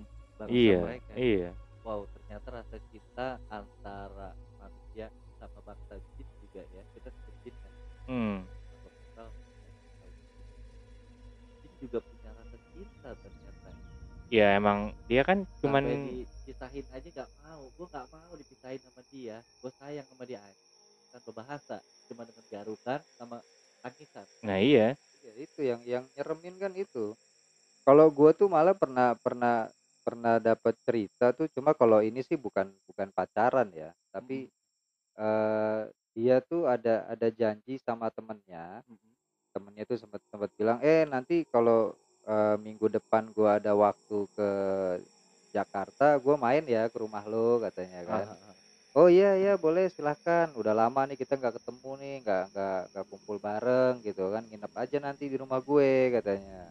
bangsa 0.47 0.59
Iya, 0.59 0.79
mereka 0.83 1.13
iya. 1.15 1.51
wow 1.87 2.01
ternyata 2.11 2.47
rasa 2.51 2.77
cinta 2.91 3.27
antara 3.47 4.31
manusia 4.59 5.07
sama 5.39 5.59
bangsa 5.63 5.95
jin 6.19 6.29
juga 6.43 6.63
ya 6.75 6.83
kita 6.99 7.09
sebut 7.11 7.35
jin 7.47 7.55
kan 7.63 7.73
Hmm. 8.03 8.39
Jin 11.63 11.73
juga 11.79 11.99
punya 12.03 12.31
rasa 12.35 12.57
cinta 12.75 13.09
ternyata 13.15 13.71
Ya 14.33 14.57
emang 14.57 14.97
dia 15.13 15.23
kan 15.29 15.45
cuman 15.61 15.85
sampai 15.85 16.25
dipisahin 16.25 16.87
aja 16.89 17.09
gak 17.23 17.31
mau 17.45 17.63
gue 17.69 17.87
gak 17.93 18.09
mau 18.09 18.33
dipisahin 18.33 18.81
sama 18.81 19.03
dia 19.13 19.37
gue 19.45 19.71
sayang 19.77 20.07
sama 20.09 20.25
dia 20.25 20.41
kan 21.13 21.21
berbahasa 21.29 21.77
cuma 22.09 22.25
dengan 22.25 22.45
garukan 22.49 23.01
sama 23.21 23.45
tangisan 23.85 24.25
nah 24.41 24.57
iya. 24.57 24.97
ya 25.21 25.33
itu 25.37 25.61
yang 25.61 25.81
yang 25.85 26.05
nyeremin 26.17 26.57
kan 26.57 26.73
itu 26.73 27.13
kalau 27.85 28.09
gua 28.09 28.31
tuh 28.33 28.47
malah 28.49 28.73
pernah 28.73 29.13
pernah 29.19 29.69
pernah 30.03 30.43
dapat 30.43 30.75
cerita 30.83 31.31
tuh 31.33 31.47
cuma 31.55 31.73
kalau 31.73 32.03
ini 32.03 32.21
sih 32.27 32.37
bukan 32.37 32.69
bukan 32.91 33.09
pacaran 33.15 33.71
ya 33.73 33.95
tapi 34.11 34.51
eh 35.17 35.83
dia 36.13 36.45
tuh 36.45 36.69
ada 36.69 37.09
ada 37.09 37.29
janji 37.33 37.81
sama 37.81 38.13
temennya. 38.13 38.85
Temennya 39.53 39.85
tuh 39.89 39.99
sempat 40.01 40.21
sempat 40.29 40.49
bilang 40.57 40.81
eh 40.85 41.05
nanti 41.09 41.45
kalau 41.49 41.97
eh, 42.25 42.57
minggu 42.61 42.89
depan 42.93 43.33
gua 43.33 43.57
ada 43.61 43.73
waktu 43.73 44.29
ke 44.37 44.51
Jakarta 45.53 46.17
gua 46.21 46.37
main 46.41 46.65
ya 46.65 46.89
ke 46.89 46.97
rumah 47.01 47.25
lo 47.25 47.61
katanya 47.61 48.01
kan. 48.05 48.25
Oh 48.93 49.09
iya 49.09 49.41
iya 49.41 49.57
boleh 49.57 49.89
silahkan 49.89 50.53
udah 50.53 50.77
lama 50.77 51.09
nih 51.09 51.17
kita 51.17 51.41
nggak 51.41 51.57
ketemu 51.57 51.91
nih 51.97 52.15
nggak 52.29 52.43
nggak 52.53 52.81
nggak 52.93 53.07
kumpul 53.09 53.37
bareng 53.41 53.95
gitu 54.05 54.29
kan. 54.29 54.45
Nginep 54.49 54.73
aja 54.77 54.97
nanti 55.01 55.25
di 55.33 55.37
rumah 55.41 55.61
gue 55.65 56.13
katanya. 56.13 56.69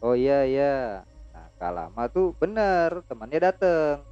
Oh 0.00 0.16
iya 0.16 0.48
iya 0.48 1.04
nah 1.38 1.46
gak 1.54 1.70
lama 1.70 2.02
tuh 2.10 2.34
bener 2.42 3.06
temannya 3.06 3.38
dateng. 3.38 4.02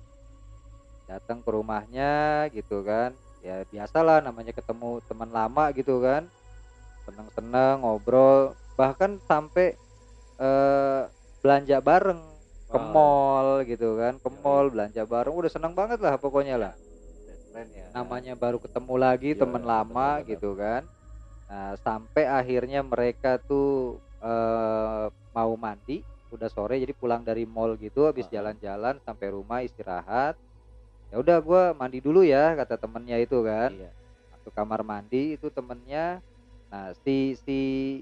Datang 1.10 1.42
ke 1.42 1.50
rumahnya 1.50 2.46
gitu 2.54 2.86
kan. 2.86 3.14
Ya 3.42 3.66
biasalah 3.66 4.22
namanya 4.22 4.54
ketemu 4.54 5.02
teman 5.10 5.30
lama 5.34 5.74
gitu 5.74 5.98
kan. 5.98 6.26
Seneng-seneng 7.02 7.82
ngobrol. 7.82 8.54
Bahkan 8.78 9.18
sampai 9.26 9.74
eh, 10.38 11.02
belanja 11.42 11.82
bareng 11.82 12.22
ke 12.70 12.78
Wow. 12.78 12.90
mall 12.94 13.48
gitu 13.66 13.98
kan. 13.98 14.18
Ke 14.22 14.28
mall 14.30 14.70
belanja 14.70 15.02
bareng. 15.02 15.34
Udah 15.34 15.50
seneng 15.50 15.74
banget 15.74 15.98
lah 15.98 16.14
pokoknya 16.18 16.58
lah. 16.58 16.74
Friend 17.50 17.70
ya. 17.74 17.86
Namanya 17.94 18.34
baru 18.34 18.58
ketemu 18.62 18.94
lagi 18.98 19.30
Iya, 19.34 19.40
teman 19.42 19.62
lama 19.66 20.22
benar-benar. 20.22 20.30
gitu 20.30 20.50
kan. 20.54 20.82
Nah 21.46 21.74
sampai 21.78 22.24
akhirnya 22.26 22.82
mereka 22.82 23.38
tuh 23.38 23.98
eh, 24.22 25.06
mau 25.30 25.54
mandi 25.54 26.02
udah 26.36 26.48
sore 26.52 26.78
jadi 26.78 26.92
pulang 26.92 27.24
dari 27.24 27.48
mall 27.48 27.74
gitu 27.80 28.06
habis 28.06 28.28
Ah. 28.30 28.38
jalan-jalan 28.40 29.00
sampai 29.02 29.32
rumah 29.32 29.64
istirahat 29.64 30.36
ya 31.10 31.16
udah 31.18 31.38
gua 31.40 31.62
mandi 31.72 31.98
dulu 32.04 32.22
ya 32.22 32.54
kata 32.54 32.76
temennya 32.76 33.16
itu 33.18 33.40
kan 33.42 33.72
iya. 33.72 33.90
masuk 34.36 34.52
kamar 34.52 34.80
mandi 34.84 35.34
itu 35.40 35.48
temennya 35.50 36.20
nah 36.66 36.90
si 37.06 37.38
si 37.46 37.58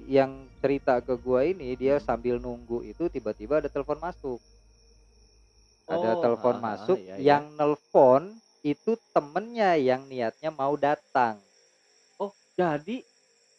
yang 0.08 0.48
cerita 0.58 0.98
ke 0.98 1.14
gua 1.16 1.44
ini 1.46 1.76
dia 1.78 2.00
Hmm. 2.00 2.04
sambil 2.04 2.36
nunggu 2.42 2.82
itu 2.82 3.06
tiba-tiba 3.08 3.62
ada 3.62 3.68
telepon 3.70 4.00
masuk 4.00 4.40
ada 5.84 6.16
Oh, 6.16 6.20
telepon 6.24 6.56
ah, 6.56 6.60
ah, 6.60 6.64
masuk 6.72 6.98
iya, 6.98 7.14
iya. 7.20 7.24
yang 7.36 7.44
nelpon 7.54 8.32
itu 8.64 8.96
temennya 9.12 9.76
yang 9.76 10.08
niatnya 10.08 10.48
mau 10.48 10.72
datang 10.80 11.38
jadi 12.54 13.02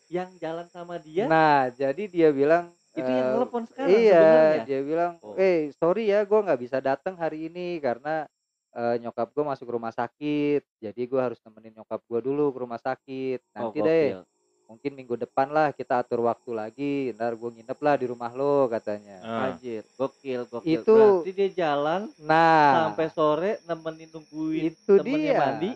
yang 0.08 0.32
jalan 0.40 0.68
sama 0.72 0.96
dia 1.00 1.28
Nah, 1.28 1.68
jadi 1.76 2.08
dia 2.08 2.30
bilang 2.32 2.72
itu 2.96 3.06
yang 3.06 3.22
eh, 3.22 3.34
telepon 3.34 3.64
sekarang 3.66 3.90
iya, 3.92 4.16
sebenarnya 4.18 4.64
dia 4.64 4.80
bilang, 4.82 5.12
Oh. 5.20 5.36
"Eh, 5.36 5.60
sorry 5.74 6.04
ya, 6.08 6.24
gua 6.24 6.40
nggak 6.42 6.62
bisa 6.62 6.78
datang 6.80 7.16
hari 7.16 7.48
ini 7.48 7.78
karena 7.78 8.26
eh, 8.72 8.96
nyokap 8.98 9.32
gua 9.32 9.52
masuk 9.52 9.68
rumah 9.70 9.90
sakit. 9.90 10.64
Jadi 10.78 11.02
gua 11.06 11.22
harus 11.26 11.40
nemenin 11.42 11.72
nyokap 11.74 12.04
gua 12.04 12.20
dulu 12.20 12.50
ke 12.50 12.58
rumah 12.58 12.76
sakit. 12.78 13.40
Oh, 13.54 13.72
Nanti 13.72 13.80
deh, 13.80 14.08
gokil. 14.12 14.22
mungkin 14.66 14.92
minggu 14.94 15.16
depan 15.18 15.48
lah 15.48 15.72
kita 15.72 15.96
atur 15.98 16.24
waktu 16.24 16.52
lagi. 16.52 16.96
Ntar 17.12 17.36
gua 17.36 17.52
nginep 17.52 17.80
lah 17.80 17.96
di 17.96 18.06
rumah 18.06 18.32
lo," 18.32 18.68
katanya. 18.68 19.20
Ah. 19.22 19.42
anjir 19.50 19.84
gokil 19.96 20.44
gokil 20.46 20.72
Itu- 20.74 20.92
berarti 21.22 21.32
dia 21.32 21.50
jalan 21.58 22.12
Nah, 22.18 22.92
sampai 22.92 23.08
sore 23.10 23.52
nemenin 23.64 24.08
nungguin 24.10 24.64
itu 24.70 24.94
temennya 24.98 25.20
dia. 25.26 25.40
mandi 25.42 25.72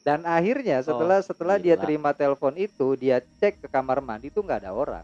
Dan 0.00 0.22
akhirnya 0.22 0.78
setelah 0.80 1.18
setelah 1.18 1.56
dia 1.58 1.74
gila. 1.74 1.82
terima 1.82 2.10
telepon 2.12 2.54
itu, 2.54 2.94
dia 2.94 3.18
cek 3.18 3.58
ke 3.58 3.68
kamar 3.68 3.98
mandi 3.98 4.30
tuh 4.30 4.40
nggak 4.40 4.62
ada 4.62 4.70
orang. 4.70 5.02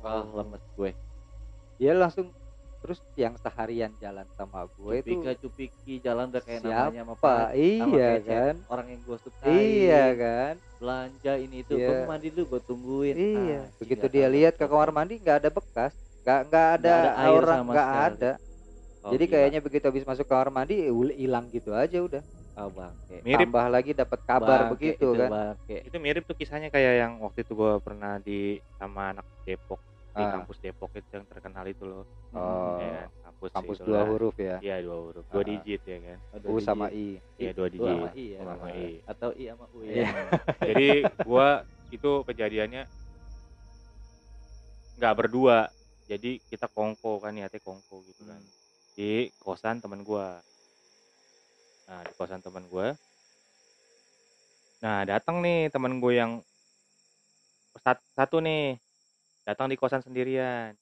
Wah 0.00 0.24
lemes 0.24 0.64
gue 0.74 0.90
Dia 1.76 1.92
langsung 1.94 2.28
terus 2.80 2.96
yang 3.14 3.36
seharian 3.36 3.92
jalan 3.94 4.24
sama 4.34 4.64
gue 4.70 4.92
itu 4.98 5.12
cupika 5.14 5.32
cupiki 5.36 5.94
jalan 5.98 6.28
udah 6.28 6.40
kayak 6.40 6.60
siapa? 6.60 6.88
namanya 6.88 7.02
sama 7.02 7.14
Pak 7.14 7.46
Iya 7.52 7.84
kayak 7.84 8.20
kan? 8.24 8.54
orang 8.66 8.86
yang 8.88 9.00
gue 9.02 9.18
suka 9.18 9.44
Iya 9.46 10.04
kan? 10.14 10.54
belanja 10.76 11.32
ini 11.36 11.56
itu 11.60 11.72
Iya. 11.74 11.86
gue 11.86 11.98
mandi 12.06 12.28
dulu 12.30 12.44
gue 12.46 12.60
tungguin 12.62 13.14
Iya. 13.14 13.28
Anjing, 13.36 13.78
Begitu 13.78 14.00
nggak 14.02 14.14
dia 14.14 14.24
tahu. 14.24 14.34
lihat 14.34 14.54
ke 14.56 14.64
kamar 14.66 14.90
mandi 14.90 15.14
nggak 15.16 15.36
ada 15.38 15.50
bekas, 15.50 15.92
nggak 16.20 16.40
nggak 16.46 16.66
ada, 16.74 16.92
ada 16.94 17.10
air 17.18 17.32
orang, 17.34 17.58
sama 17.58 17.70
nggak 17.70 17.84
sekali. 17.86 18.06
ada. 18.06 18.32
Oh, 19.00 19.10
Jadi 19.10 19.24
gila. 19.24 19.32
kayaknya 19.34 19.60
begitu 19.60 19.84
habis 19.86 20.04
masuk 20.06 20.26
kamar 20.26 20.48
mandi 20.50 20.74
hilang 21.14 21.44
gitu 21.48 21.70
aja 21.72 21.98
udah. 21.98 22.22
oh, 22.56 22.68
bangke. 22.70 23.16
Mirip 23.22 23.44
Tambah 23.46 23.66
lagi 23.68 23.90
dapat 23.94 24.20
kabar 24.22 24.58
Bangke 24.62 24.72
begitu 24.74 25.04
itu, 25.06 25.08
kan. 25.16 25.28
bangke. 25.30 25.76
itu 25.82 25.96
mirip 25.96 26.22
tuh 26.24 26.32
kisahnya 26.34 26.68
kayak 26.68 26.92
yang 26.98 27.12
waktu 27.18 27.40
itu 27.40 27.52
gue 27.52 27.72
pernah 27.78 28.16
di 28.16 28.40
sama 28.74 29.12
anak 29.12 29.24
Depok 29.42 29.80
di 30.10 30.18
Ah. 30.18 30.30
kampus 30.34 30.58
Depok 30.58 30.90
itu 30.92 31.06
yang 31.12 31.22
terkenal 31.24 31.64
itu 31.64 31.84
loh 31.84 32.02
Oh, 32.30 32.76
ya 32.76 33.06
kampus 33.22 33.50
kampus 33.52 33.78
dua 33.80 34.02
huruf 34.04 34.34
ya. 34.36 34.58
iya 34.58 34.78
dua 34.78 34.98
huruf 35.00 35.24
dua 35.24 35.38
Ah. 35.38 35.46
digit 35.46 35.82
ya 35.82 35.98
kan 36.00 36.18
Aduh, 36.34 36.48
U 36.48 36.56
sama 36.58 36.86
digit. 36.86 37.22
I. 37.22 37.38
iya 37.38 37.50
dua 37.52 37.66
U 37.66 37.70
digit 37.70 37.86
sama 37.86 38.08
I 38.12 38.26
ya. 38.26 38.38
U 38.38 38.44
sama 38.44 38.66
I. 38.68 38.88
atau 39.04 39.28
I 39.32 39.44
sama 39.46 39.66
U 39.66 39.78
ya 39.80 39.92
Iya. 39.92 40.08
jadi 40.68 40.88
gua 41.20 41.48
itu 41.88 42.10
kejadiannya 42.24 42.82
nggak 44.96 45.14
berdua 45.16 45.70
jadi 46.04 46.30
kita 46.44 46.66
kongko 46.66 47.18
kan 47.18 47.30
niatnya 47.30 47.58
kongko 47.58 48.02
gitu 48.04 48.22
kan 48.24 48.42
di 48.92 49.10
kosan 49.38 49.78
teman 49.78 50.02
gua 50.02 50.42
nah 51.86 52.02
di 52.02 52.12
kosan 52.14 52.38
teman 52.38 52.66
gua 52.66 52.98
nah 54.78 55.04
datang 55.04 55.38
nih 55.38 55.68
teman 55.68 55.98
gue 55.98 56.12
yang 56.14 56.40
sat- 57.78 58.00
satu 58.10 58.40
nih 58.40 58.80
datang 59.44 59.66
di 59.70 59.76
kosan 59.76 60.04
sendirian. 60.04 60.76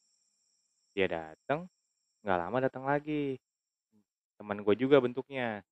Dia 0.94 1.06
datang 1.06 1.68
nggak 2.24 2.38
lama 2.38 2.58
datang 2.58 2.84
lagi. 2.86 3.38
Teman 4.38 4.62
gue 4.62 4.74
juga 4.78 5.02
bentuknya. 5.02 5.62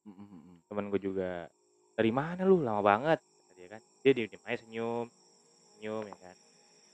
Mm, 0.00 0.16
mm, 0.16 0.28
mm. 0.32 0.56
temen 0.64 0.84
gue 0.88 1.00
juga 1.00 1.30
dari 1.94 2.10
mana 2.10 2.42
lu? 2.48 2.62
Lama 2.64 2.80
banget 2.80 3.20
kata 3.20 3.52
dia 3.54 3.68
kan. 3.68 3.80
Dia 4.00 4.12
diem 4.16 4.28
diem 4.30 4.42
aja 4.48 4.58
senyum 4.64 5.06
senyum 5.76 6.04
ya 6.08 6.16
kan. 6.16 6.36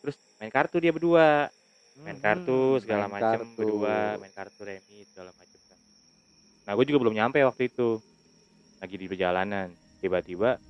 Terus 0.02 0.16
main 0.42 0.52
kartu 0.52 0.76
dia 0.82 0.92
berdua. 0.92 1.48
Main 1.96 2.20
kartu 2.20 2.76
Hmm, 2.76 2.82
segala 2.84 3.08
kartu. 3.08 3.56
berdua 3.56 4.20
main 4.20 4.34
kartu 4.34 4.60
remi 4.68 5.00
segala 5.08 5.32
macem 5.32 5.60
kan. 5.64 5.78
Nah 6.68 6.72
gue 6.76 6.84
juga 6.84 6.98
belum 7.06 7.14
nyampe 7.16 7.40
waktu 7.40 7.72
itu. 7.72 8.02
Lagi 8.82 8.96
di 9.00 9.06
perjalanan. 9.08 9.72
Tiba-tiba 10.04 10.60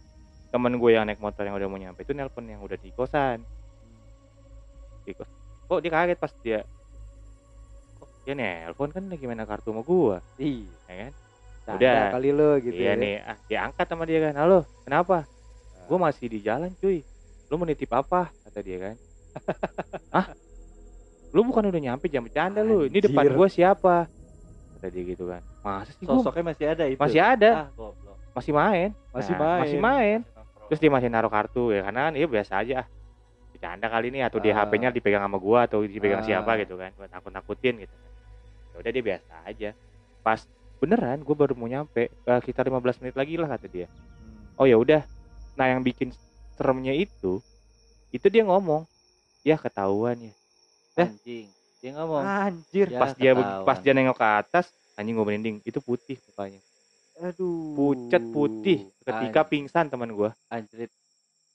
temen 0.54 0.78
gue 0.78 0.90
yang 0.94 1.04
naik 1.04 1.18
motor 1.18 1.42
yang 1.42 1.59
udah 1.59 1.68
mau 1.68 1.76
nyampe 1.76 2.06
itu 2.06 2.14
nelpon 2.14 2.46
yang 2.46 2.62
udah 2.62 2.78
di 2.78 2.94
kosan 2.94 3.42
di 5.07 5.14
kos 5.14 5.31
kok 5.64 5.79
dia 5.79 5.90
kaget 5.90 6.19
pas 6.19 6.33
dia 6.37 6.61
kok 7.97 8.09
dia 8.23 8.35
nelpon 8.35 8.90
kan 8.90 9.07
lagi 9.07 9.25
main 9.25 9.38
kartu 9.40 9.71
sama 9.71 9.81
gue 9.81 10.16
Iya. 10.37 10.66
ya 10.85 10.95
kan? 11.01 11.12
Udah. 11.66 12.03
kali 12.12 12.31
lo 12.31 12.51
gitu 12.59 12.75
iya 12.77 12.95
ya. 12.95 12.95
nih 12.95 13.14
ah 13.21 13.37
dia 13.47 13.59
angkat 13.64 13.87
sama 13.87 14.03
dia 14.05 14.19
kan 14.21 14.35
halo 14.37 14.62
kenapa? 14.83 15.27
Gue 15.87 15.99
masih 15.99 16.27
di 16.27 16.38
jalan 16.38 16.71
cuy. 16.77 17.03
Lu 17.47 17.55
mau 17.55 17.62
nitip 17.62 17.90
apa? 17.90 18.31
kata 18.42 18.59
dia 18.59 18.79
kan. 18.83 18.95
Ah 20.19 20.27
lu 21.31 21.42
bukan 21.42 21.66
udah 21.66 21.81
nyampe 21.81 22.07
jam 22.07 22.23
bercanda 22.23 22.62
lu? 22.62 22.87
Ini 22.87 23.03
depan 23.03 23.27
gue 23.29 23.49
siapa? 23.49 24.07
Kata 24.75 24.87
dia 24.88 25.03
gitu 25.05 25.27
kan. 25.27 25.42
Masa 25.61 25.90
sih 25.92 26.07
gua? 26.07 26.19
Sosoknya 26.19 26.45
masih 26.49 26.66
ada 26.66 26.85
itu? 26.87 26.99
Masih 26.99 27.19
ada. 27.21 27.51
Ah 27.51 27.69
masih 28.31 28.53
main. 28.53 28.90
Masih 29.11 29.33
Nah, 29.33 29.42
main. 29.42 29.61
masih 29.62 29.79
main 29.81 30.19
terus 30.66 30.83
dia 30.83 30.90
masih 30.90 31.07
naruh 31.07 31.31
kartu 31.31 31.71
ya 31.71 31.79
karena 31.81 32.11
kan 32.11 32.14
iya 32.14 32.27
biasa 32.27 32.53
aja 32.59 32.75
ah 32.83 32.87
bercanda 33.57 33.87
kali 33.87 34.07
ini 34.09 34.21
atau 34.21 34.37
dia 34.37 34.53
Ah. 34.53 34.62
HP-nya 34.62 34.88
dipegang 34.90 35.21
sama 35.21 35.37
gua 35.37 35.64
atau 35.64 35.81
dipegang 35.81 36.21
Ah. 36.21 36.27
siapa 36.27 36.53
gitu 36.57 36.77
kan 36.77 36.92
buat 36.92 37.09
takut 37.09 37.31
nakutin 37.31 37.75
gitu 37.79 37.90
kan 37.90 38.11
ya 38.71 38.77
udah 38.79 38.90
dia 38.90 39.03
biasa 39.03 39.35
aja 39.42 39.71
pas 40.21 40.45
beneran 40.77 41.19
gua 41.21 41.35
baru 41.35 41.53
mau 41.53 41.64
nyampe 41.64 42.07
eh, 42.07 42.38
sekitar 42.38 42.64
15 42.64 43.01
menit 43.01 43.14
lagi 43.14 43.35
lah 43.35 43.49
kata 43.49 43.66
dia 43.66 43.88
Hmm. 43.88 44.53
oh 44.57 44.64
ya 44.64 44.77
udah 44.77 45.01
nah 45.55 45.66
yang 45.66 45.81
bikin 45.81 46.12
seremnya 46.53 46.92
itu 46.92 47.40
itu 48.11 48.27
dia 48.27 48.42
ngomong 48.42 48.85
ya 49.40 49.57
ketahuan 49.57 50.21
ya 50.21 50.35
anjing 50.97 51.49
dia 51.79 51.92
ngomong 51.92 52.21
Anjir. 52.21 52.87
Ya, 52.87 52.99
pas 52.99 53.12
dia 53.12 53.33
ketahuan. 53.33 53.64
pas 53.64 53.79
dia 53.79 53.92
nengok 53.92 54.14
ke 54.14 54.27
atas 54.35 54.66
anjing 54.95 55.12
gue 55.12 55.25
merinding 55.25 55.57
itu 55.62 55.79
putih 55.79 56.16
mukanya 56.27 56.61
Aduh. 57.19 57.73
pucat 57.73 58.21
putih 58.27 58.79
ketika 59.01 59.40
Anjing. 59.40 59.49
pingsan 59.64 59.87
teman 59.87 60.11
gua 60.11 60.37
anjrit 60.47 60.92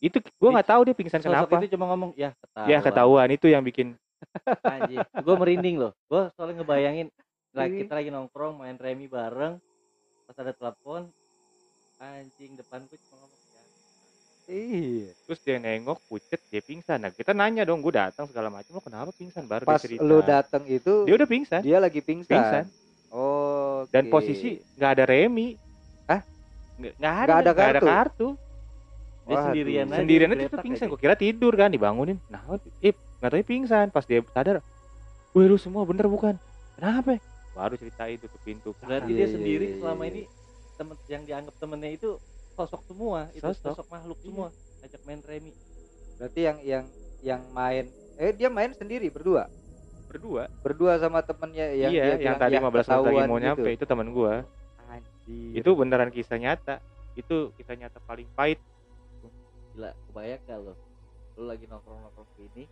itu 0.01 0.17
gua 0.35 0.49
nggak 0.51 0.67
tahu 0.67 0.81
dia 0.83 0.95
pingsan 0.95 1.19
sosok 1.19 1.29
kenapa. 1.45 1.61
itu 1.61 1.69
cuma 1.71 1.85
ngomong 1.87 2.11
ya 2.15 2.33
ketahuan. 2.35 2.67
Ya 2.67 2.77
ketahuan. 2.81 3.27
Itu 3.29 3.45
yang 3.45 3.61
bikin. 3.61 3.93
Anjing. 4.67 4.99
Gue 5.15 5.35
merinding 5.35 5.75
loh. 5.77 5.93
Gue 6.05 6.29
soalnya 6.33 6.59
ngebayangin 6.59 7.07
lah 7.51 7.65
Ini- 7.65 7.79
kita 7.79 7.93
lagi 7.93 8.09
nongkrong 8.09 8.57
main 8.57 8.75
remi 8.75 9.05
bareng 9.05 9.59
pas 10.23 10.37
ada 10.37 10.51
telepon 10.51 11.03
anjing 11.97 12.55
depan 12.55 12.81
gue 12.81 12.95
cuma 12.97 13.19
ngomong 13.19 13.39
ya 13.45 13.61
Iya. 14.47 15.09
terus 15.21 15.39
dia 15.39 15.57
nengok 15.57 15.99
pucet 16.07 16.41
dia 16.47 16.59
pingsan. 16.59 16.97
Nah 16.97 17.09
kita 17.09 17.31
nanya 17.31 17.61
dong 17.61 17.79
gue 17.79 17.91
datang 17.91 18.25
segala 18.25 18.47
macam 18.47 18.71
lo 18.71 18.81
kenapa 18.81 19.11
pingsan? 19.11 19.45
Baru 19.45 19.63
Pas 19.63 19.77
dia 19.77 19.85
cerita. 19.85 20.01
lu 20.01 20.19
datang 20.21 20.63
itu 20.65 21.03
dia 21.03 21.13
udah 21.13 21.27
pingsan. 21.27 21.61
dia 21.61 21.77
lagi 21.77 21.99
pingsan. 21.99 22.31
Pingsan. 22.31 22.65
Oh. 23.09 23.83
dan 23.89 24.07
posisi 24.07 24.55
nggak 24.73 24.91
ada 24.93 25.03
remi. 25.05 25.59
Hah? 26.05 26.23
nggak 26.79 26.95
ada 26.95 27.27
Nggak 27.27 27.35
ada. 27.35 27.51
ada 27.51 27.51
kartu? 27.53 27.85
kartu 27.85 28.27
dia 29.31 29.39
sendirian 29.41 29.85
aja 29.87 29.99
sendirian 29.99 30.29
aja 30.29 30.47
tuh 30.47 30.59
pingsan. 30.59 30.85
gue 30.87 30.99
kira 30.99 31.15
tidur 31.15 31.53
kan 31.53 31.67
dibangunin. 31.67 32.17
Nah 32.27 32.41
ip 32.79 32.95
nggak 33.17 33.29
tahu 33.29 33.43
pingsan. 33.43 33.87
Pas 33.89 34.03
dia 34.03 34.19
sadar 34.27 34.59
wih 35.31 35.47
lu 35.47 35.55
semua 35.55 35.83
bener 35.83 36.05
bukan? 36.05 36.35
Kenapa? 36.75 37.17
Baru 37.51 37.75
ceritain 37.75 38.15
tutup 38.15 38.41
pintu. 38.41 38.75
Berarti 38.77 39.07
Iya, 39.07 39.17
dia 39.17 39.23
iya, 39.23 39.31
sendiri 39.31 39.65
iya, 39.65 39.77
selama 39.77 40.03
iya. 40.03 40.11
ini 40.11 40.21
temen 40.73 40.95
yang 41.05 41.23
dianggap 41.23 41.55
temennya 41.55 41.91
itu 41.91 42.09
sosok 42.51 42.81
semua. 42.83 43.19
Itu 43.31 43.43
Sosok. 43.45 43.63
sosok, 43.73 43.87
makhluk 43.89 44.19
semua. 44.19 44.47
Ajak 44.79 45.01
main 45.03 45.19
remi. 45.21 45.51
Berarti 46.15 46.39
yang 46.41 46.57
yang 46.61 46.83
yang 47.21 47.41
main 47.49 47.85
eh 48.17 48.31
dia 48.31 48.47
main 48.47 48.71
sendiri 48.71 49.07
berdua. 49.07 49.47
berdua. 50.05 50.51
Berdua 50.59 50.99
sama 50.99 51.21
temennya 51.21 51.71
yang 51.71 51.87
iya 51.89 52.03
dia 52.13 52.15
yang 52.25 52.35
tadi 52.35 52.53
"Ya, 52.53 52.59
15 52.59 52.83
menit 52.83 52.91
lagi 52.91 52.99
ketahuan," 53.07 53.27
mau 53.27 53.37
gitu. 53.37 53.45
nyampe 53.47 53.69
itu 53.71 53.85
teman 53.85 54.07
gua. 54.11 54.33
Anjir. 54.85 55.51
itu 55.55 55.69
beneran 55.71 56.09
kisah 56.09 56.35
nyata. 56.35 56.75
Itu 57.13 57.55
kisah 57.55 57.75
nyata 57.75 57.99
paling 58.01 58.27
pahit 58.29 58.59
gila 59.71 59.89
kebayang 60.07 60.41
gak 60.43 60.59
lo 60.59 60.73
lu 61.33 61.43
lagi 61.45 61.65
nongkrong 61.65 61.99
nongkrong 62.01 62.29
gini 62.35 62.63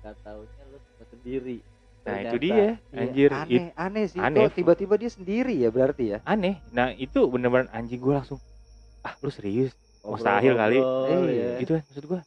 gak 0.00 0.14
taunya 0.20 0.62
lu 0.68 0.78
cuma 0.78 1.04
sendiri. 1.08 1.58
Nah 2.04 2.20
itu 2.20 2.36
dia 2.36 2.52
Iya, 2.52 2.68
anjir. 2.92 3.30
Aneh 3.32 3.48
it- 3.48 3.72
aneh 3.74 4.04
sih. 4.04 4.20
aneh. 4.20 4.52
Tiba-tiba 4.52 4.94
dia 4.94 5.08
sendiri 5.08 5.56
ya 5.56 5.72
berarti 5.72 6.04
ya? 6.12 6.18
Aneh. 6.22 6.60
Nah 6.68 6.92
itu 6.92 7.24
bener-bener 7.24 7.72
anjing 7.72 7.96
gua 7.96 8.20
langsung 8.20 8.36
ah 9.00 9.16
lu 9.18 9.32
serius? 9.32 9.72
Mustahil 10.04 10.52
kali. 10.52 10.76
ngobrol-ngobrol, 10.76 11.32
Iya. 11.32 11.40
ya. 11.40 11.58
gitu 11.64 11.70
kan 11.72 11.82
maksud 11.82 12.04
gua. 12.04 12.20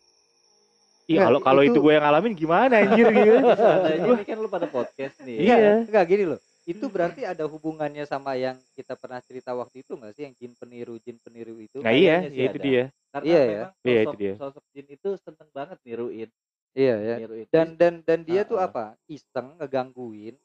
Iya 1.06 1.20
kalau 1.24 1.40
kalau 1.40 1.62
itu, 1.62 1.72
itu- 1.72 1.80
gue 1.80 1.94
yang 1.94 2.04
ngalamin 2.04 2.34
gimana 2.34 2.74
anjir 2.82 3.06
gitu. 3.08 3.32
Seandainya 3.62 4.08
ini 4.10 4.24
kan 4.26 4.38
lu 4.42 4.50
pada 4.50 4.68
podcast 4.68 5.16
nih. 5.22 5.38
Iya. 5.40 5.56
enggak 5.86 6.06
gini 6.10 6.24
loh. 6.26 6.40
Itu 6.66 6.90
berarti 6.90 7.24
ada 7.24 7.46
hubungannya 7.46 8.04
sama 8.04 8.36
yang 8.36 8.58
kita 8.74 8.98
pernah 8.98 9.22
cerita 9.22 9.54
waktu 9.54 9.86
itu 9.86 9.94
nggak 9.94 10.12
sih? 10.12 10.26
Yang 10.26 10.34
jin 10.36 10.52
peniru 10.58 10.98
jin 11.00 11.16
peniru 11.22 11.56
itu? 11.62 11.80
Nah 11.80 11.94
iya, 11.94 12.26
kayaknya 12.26 12.30
sih 12.34 12.36
ya 12.36 12.44
itu 12.44 12.58
ada. 12.60 12.66
dia. 12.66 12.84
Karena 13.18 13.26
Iya, 13.28 13.42
ya. 13.42 13.50
memang 13.50 13.74
Iya, 13.82 13.98
sosok, 13.98 14.14
itu 14.14 14.18
dia. 14.22 14.34
sosok 14.38 14.64
jin 14.72 14.88
itu 14.88 15.10
seneng 15.18 15.50
banget 15.52 15.78
niruin 15.82 16.30
iya 16.78 16.96
ya 17.02 17.16
niruin 17.18 17.46
dan 17.50 17.68
dan 17.74 17.94
dan 18.06 18.20
dia 18.22 18.46
tuh 18.46 18.62
Ah, 18.62 18.66
ah. 18.66 18.70
apa 18.70 18.86
iseng 19.10 19.58
ngegangguin 19.58 20.36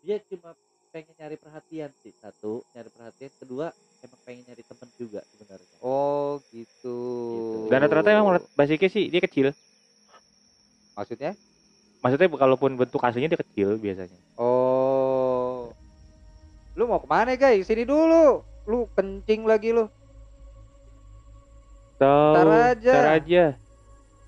dia 0.00 0.16
cuma 0.24 0.56
pengen 0.88 1.12
nyari 1.14 1.36
perhatian 1.36 1.90
sih 2.00 2.12
satu 2.16 2.64
nyari 2.72 2.88
perhatian 2.88 3.32
kedua 3.36 3.66
emang 4.00 4.20
pengen 4.24 4.42
nyari 4.44 4.62
temen 4.62 4.88
juga 4.96 5.20
sebenarnya 5.28 5.68
oh 5.80 6.40
gitu 6.48 6.96
Gitu. 7.32 7.58
Dan 7.68 7.78
rata-rata 7.80 8.08
emang 8.08 8.26
menurut 8.28 8.44
basicnya 8.52 8.88
sih 8.88 9.08
dia 9.08 9.20
kecil. 9.20 9.52
maksudnya 10.92 11.32
Maksudnya 12.02 12.28
kalaupun 12.28 12.74
bentuk 12.74 12.98
aslinya 12.98 13.30
dia 13.30 13.40
kecil 13.40 13.78
biasanya. 13.78 14.18
oh 14.36 15.70
lu 16.72 16.88
mau 16.88 16.98
ke 16.98 17.06
mana 17.06 17.36
guys 17.36 17.68
sini 17.68 17.84
dulu 17.84 18.40
lu 18.64 18.88
kencing 18.90 19.44
lagi 19.44 19.70
lu 19.70 19.86
tahu 22.02 22.34
Ntar 22.34 22.46
aja. 22.68 22.92
ntar 22.92 23.06
aja 23.14 23.44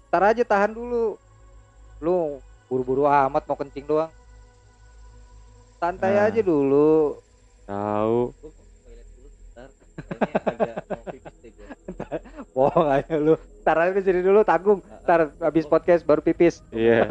Ntar 0.07 0.23
aja 0.25 0.43
tahan 0.45 0.71
dulu. 0.71 1.19
Lu 1.99 2.39
buru-buru 2.65 3.03
amat 3.05 3.43
mau 3.43 3.55
kencing 3.55 3.83
doang. 3.83 4.09
Santai 5.77 6.15
Nah. 6.15 6.31
aja 6.31 6.41
dulu. 6.41 7.19
tahu. 7.65 8.21
Bohong 12.55 12.89
aja 12.89 13.15
lu. 13.17 13.35
Ntar 13.61 13.77
aja 13.81 13.99
sini 13.99 14.21
dulu 14.21 14.41
tanggung. 14.43 14.79
Ntar 15.03 15.33
habis 15.41 15.65
podcast 15.65 16.03
baru 16.03 16.21
pipis. 16.21 16.61
iya 16.71 17.03
nih. 17.03 17.09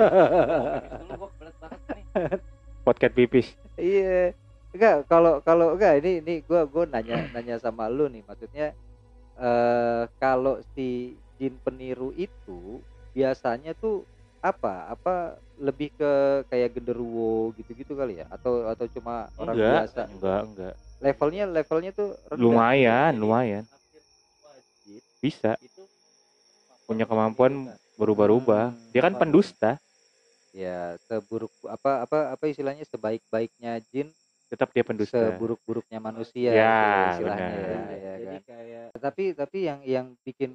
podcast 2.85 3.13
pipis 3.13 3.47
Iya. 3.75 4.31
Enggak, 4.69 5.05
kalau 5.05 5.37
kalau 5.39 5.73
enggak 5.73 6.01
ini 6.01 6.19
ini 6.19 6.33
gua 6.41 6.65
gua 6.65 6.83
nanya 6.85 7.25
nanya 7.31 7.55
sama 7.57 7.87
lu 7.87 8.05
nih 8.05 8.21
maksudnya 8.23 8.73
eh 9.37 10.03
kalau 10.21 10.61
si 10.73 11.17
jin 11.39 11.57
peniru 11.61 12.13
itu 12.15 12.81
biasanya 13.15 13.73
tuh 13.77 14.05
apa? 14.43 14.91
Apa 14.93 15.37
lebih 15.57 15.93
ke 15.95 16.11
kayak 16.51 16.77
genderuwo 16.79 17.53
gitu-gitu 17.57 17.93
kali 17.95 18.21
ya 18.21 18.25
atau 18.29 18.67
atau 18.69 18.85
cuma 18.91 19.29
orang 19.39 19.55
enggak 19.57 19.81
biasa? 19.85 20.01
enggak 20.09 20.41
enggak 20.47 20.73
Levelnya 21.03 21.43
levelnya 21.49 21.91
tuh 21.91 22.15
rendah. 22.31 22.39
lumayan 22.41 23.13
lumayan 23.19 23.63
bisa 25.21 25.55
punya 26.87 27.05
kemampuan 27.07 27.71
berubah-ubah 27.97 28.73
dia 28.91 29.01
kan 29.05 29.13
Hmm. 29.15 29.21
pendusta 29.21 29.71
Ya, 30.53 31.01
seburuk 31.09 31.49
apa 31.65 32.05
apa 32.05 32.19
apa 32.37 32.45
istilahnya 32.45 32.85
sebaik-baiknya 32.85 33.81
jin, 33.89 34.13
tetap 34.53 34.69
dia 34.69 34.85
pendusta 34.85 35.17
seburuk-buruknya 35.17 35.97
manusia 35.97 36.51
Ya, 36.53 36.69
gitu 36.77 37.01
istilahnya 37.09 37.49
benar. 37.49 37.57
ya, 37.57 37.73
Jadi, 37.73 37.97
ya 37.97 38.13
jadi 38.13 38.37
kan? 38.37 38.41
kayak 38.45 38.85
tapi 39.01 39.23
tapi 39.33 39.57
yang 39.65 39.79
yang 39.81 40.07
bikin 40.21 40.51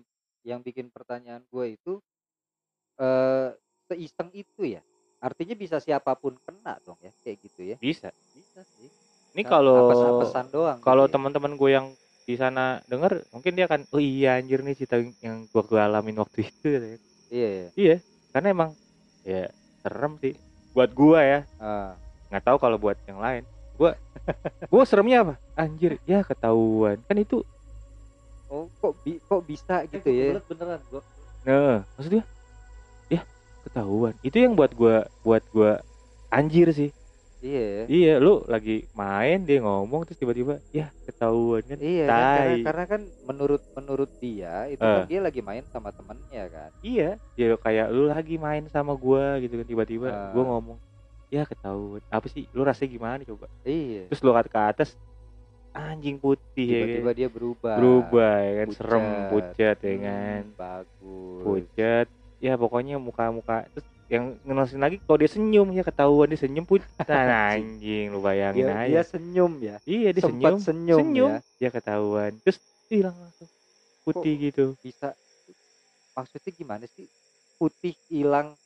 yang 0.46 0.60
bikin 0.62 0.86
pertanyaan 0.94 1.42
gue 1.50 1.74
itu 1.74 1.98
eh 3.02 3.50
seiseng 3.90 4.30
itu 4.30 4.62
ya 4.78 4.82
artinya 5.18 5.58
bisa 5.58 5.82
siapa 5.82 6.14
pun 6.14 6.38
kena 6.46 6.78
dong 6.86 6.98
ya 7.02 7.10
kayak 7.26 7.42
gitu 7.42 7.60
ya 7.74 7.76
bisa 7.82 8.14
bisa 8.30 8.62
sih. 8.78 8.86
ini 9.34 9.42
kalau 9.42 9.90
pesan-pesan 9.90 10.46
doang 10.54 10.78
kalau 10.78 11.04
gitu 11.06 11.10
ya. 11.10 11.14
teman-teman 11.18 11.52
gue 11.58 11.70
yang 11.74 11.86
di 12.22 12.34
sana 12.38 12.78
denger 12.86 13.24
mungkin 13.34 13.52
dia 13.58 13.66
akan 13.66 13.82
oh 13.90 13.98
iya 13.98 14.38
anjir 14.38 14.60
nih 14.62 14.76
cerita 14.76 15.00
yang 15.24 15.48
gua 15.48 15.64
gua 15.64 15.80
alamin 15.88 16.20
waktu 16.20 16.44
itu 16.46 16.66
katanya. 16.68 16.98
iya 17.32 17.48
ya. 17.48 17.68
iya 17.74 17.96
karena 18.30 18.48
emang 18.52 18.70
ya 19.24 19.48
serem 19.82 20.12
sih 20.20 20.36
buat 20.76 20.92
gua 20.92 21.24
ya 21.24 21.40
Ah, 21.56 21.96
nggak 22.28 22.44
tahu 22.44 22.56
kalau 22.60 22.76
buat 22.76 23.00
yang 23.08 23.18
lain 23.18 23.42
gua 23.78 23.94
gua 24.66 24.82
seremnya 24.82 25.18
apa 25.22 25.34
anjir 25.54 25.96
ya 26.04 26.20
ketahuan 26.20 26.98
kan 27.00 27.16
itu 27.16 27.46
oh 28.48 28.66
kok 28.74 28.92
bi- 29.00 29.20
kok 29.20 29.42
bisa 29.42 29.82
Eh, 29.82 29.88
gitu 29.88 30.04
gua 30.04 30.12
ya 30.12 30.26
kebelet 30.28 30.46
beneran 30.46 30.80
gue. 30.84 31.02
nah 31.40 31.76
maksudnya 31.94 32.22
ya 33.06 33.20
ketahuan 33.62 34.14
itu 34.20 34.36
yang 34.36 34.52
buat 34.52 34.72
gua 34.72 34.96
buat 35.22 35.44
gua 35.48 35.78
anjir 36.28 36.68
sih 36.70 36.90
iya 37.38 37.62
ya. 37.62 37.82
iya 37.86 38.12
lu 38.16 38.42
lagi 38.44 38.90
main 38.92 39.46
dia 39.46 39.62
ngomong 39.62 40.02
terus 40.02 40.18
tiba-tiba 40.18 40.58
ya 40.68 40.90
ketahuan 41.04 41.62
kan 41.62 41.78
Iya 41.78 42.04
kan 42.04 42.10
karena, 42.10 42.34
Tai. 42.34 42.58
karena 42.66 42.84
kan 42.84 43.00
menurut 43.24 43.62
menurut 43.72 44.10
dia 44.18 44.66
itu 44.66 44.80
Eh. 44.80 44.90
kan 44.96 45.06
dia 45.06 45.20
lagi 45.22 45.40
main 45.40 45.62
sama 45.70 45.94
temennya 45.94 46.50
kan. 46.50 46.70
iya 46.82 47.14
dia 47.32 47.54
kayak 47.54 47.86
lu 47.88 48.10
lagi 48.10 48.34
main 48.36 48.66
sama 48.66 48.92
gua 48.92 49.38
gitu 49.38 49.54
kan 49.54 49.66
tiba-tiba 49.66 50.08
Ah. 50.08 50.34
gua 50.34 50.44
ngomong 50.50 50.78
ya 51.28 51.44
ketahuan 51.44 52.00
apa 52.08 52.26
sih 52.26 52.48
lu 52.50 52.62
rasanya 52.62 52.90
gimana 52.90 53.20
coba 53.22 53.46
Iya. 53.62 54.08
terus 54.08 54.20
lu 54.20 54.32
ke 54.32 54.48
ke 54.48 54.60
atas 54.62 54.88
anjing 55.70 56.16
putih 56.16 56.66
ya 56.66 56.74
kan? 56.74 56.86
Tiba-tiba 56.88 57.12
dia 57.14 57.28
berubah. 57.28 57.74
berubah 57.76 58.34
ya 58.40 58.52
kan 58.56 58.68
serem 58.72 59.04
Pucat. 59.04 59.30
pucat 59.30 59.76
ya 59.78 59.90
Hmm, 59.90 60.02
kan 60.02 60.42
bagus. 60.56 61.40
pucat 61.42 62.06
ya 62.38 62.52
pokoknya 62.54 62.94
muka-muka 62.96 63.56
terus 63.68 63.86
yang 64.08 64.24
ngenosin 64.40 64.80
lagi 64.80 64.96
kalau 64.98 65.18
dia 65.18 65.28
senyum 65.28 65.68
ya 65.68 65.82
ketahuan 65.82 66.26
dia 66.26 66.40
senyum 66.40 66.64
pucat 66.64 66.88
nah, 67.06 67.52
anjing 67.52 68.08
lu 68.08 68.18
bayangin 68.18 68.64
Dia, 68.64 68.72
aja 68.74 68.88
dia 68.88 69.02
senyum 69.04 69.52
ya. 69.60 69.76
iya 69.84 70.08
dia 70.10 70.22
sempat 70.24 70.52
senyum 70.58 70.98
senyum, 70.98 71.30
ya. 71.30 71.40
ya 71.58 71.68
ketahuan 71.68 72.32
terus 72.40 72.56
hilang 72.88 73.14
langsung 73.14 73.48
putih 74.00 74.34
gitu 74.40 74.72
Bisa 74.80 75.12
maksudnya 76.10 76.50
gimana 76.50 76.84
sih? 76.88 77.04
Putih 77.54 77.92
hilang 78.08 78.56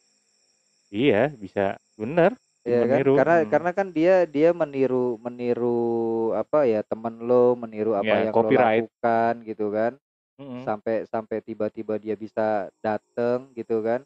iya 0.88 1.26
bisa 1.28 1.76
bener 1.94 2.38
ya 2.62 2.80
kan? 2.80 2.96
Meniru, 2.96 3.12
Karena 3.14 3.36
hmm. 3.36 3.48
karena 3.48 3.70
kan 3.70 3.86
dia 3.88 4.14
dia 4.24 4.50
meniru 4.50 5.18
meniru 5.18 5.80
apa 6.32 6.64
ya 6.64 6.80
teman 6.82 7.18
lo, 7.18 7.54
meniru 7.54 7.92
apa 7.92 8.06
Ya, 8.06 8.16
yang 8.22 8.32
copyright. 8.32 8.58
lo 8.80 8.86
lakukan 8.86 9.34
gitu 9.44 9.66
kan. 9.68 9.92
Mm-mm. 10.34 10.62
Sampai 10.62 11.04
sampai 11.04 11.38
tiba-tiba 11.38 11.96
dia 11.96 12.14
bisa 12.14 12.46
dateng 12.78 13.50
gitu 13.52 13.80
kan. 13.80 14.00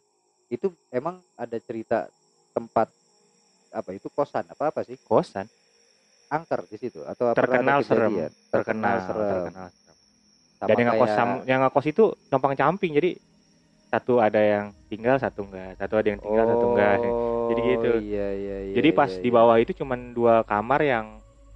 Itu 0.47 0.71
emang 0.89 1.19
ada 1.33 1.57
cerita 1.57 2.07
tempat 2.51 2.89
apa 3.69 3.89
itu 3.91 4.07
kosan 4.07 4.45
apa 4.45 4.69
apa 4.69 4.81
sih? 4.81 4.97
kosan 4.97 5.45
Angker 6.27 6.65
di 6.65 6.77
situ 6.77 6.99
atau 7.01 7.29
apa 7.29 7.37
terkenal 7.37 7.79
serem 7.81 8.11
kejadian? 8.11 8.31
terkenal 8.49 8.95
serem. 9.01 9.29
terkenal 9.29 9.67
serem 9.69 9.95
Sama 10.57 10.67
dan 10.67 10.75
yang 10.75 10.87
ngekos 10.89 11.07
kayak- 11.09 11.43
yang 11.45 11.59
ngekos 11.61 11.85
itu 11.85 12.03
compang 12.27 12.53
camping 12.53 12.91
jadi 12.93 13.11
satu 13.87 14.19
ada 14.19 14.37
yang 14.37 14.65
tinggal 14.87 15.15
satu 15.15 15.43
enggak 15.43 15.75
satu 15.75 15.93
ada 15.95 16.07
yang 16.07 16.19
tinggal 16.19 16.45
satu 16.45 16.65
enggak 16.71 16.93
Jadi 17.47 17.61
gitu. 17.65 17.89
Oh, 17.89 17.99
Iya 18.03 18.27
iya 18.33 18.57
iya. 18.67 18.73
jadi 18.75 18.89
pas 18.91 19.07
iya, 19.09 19.19
di 19.19 19.29
iya. 19.29 19.35
bawah 19.35 19.55
itu 19.55 19.71
cuman 19.73 20.11
dua 20.11 20.43
kamar 20.43 20.81
yang 20.81 21.05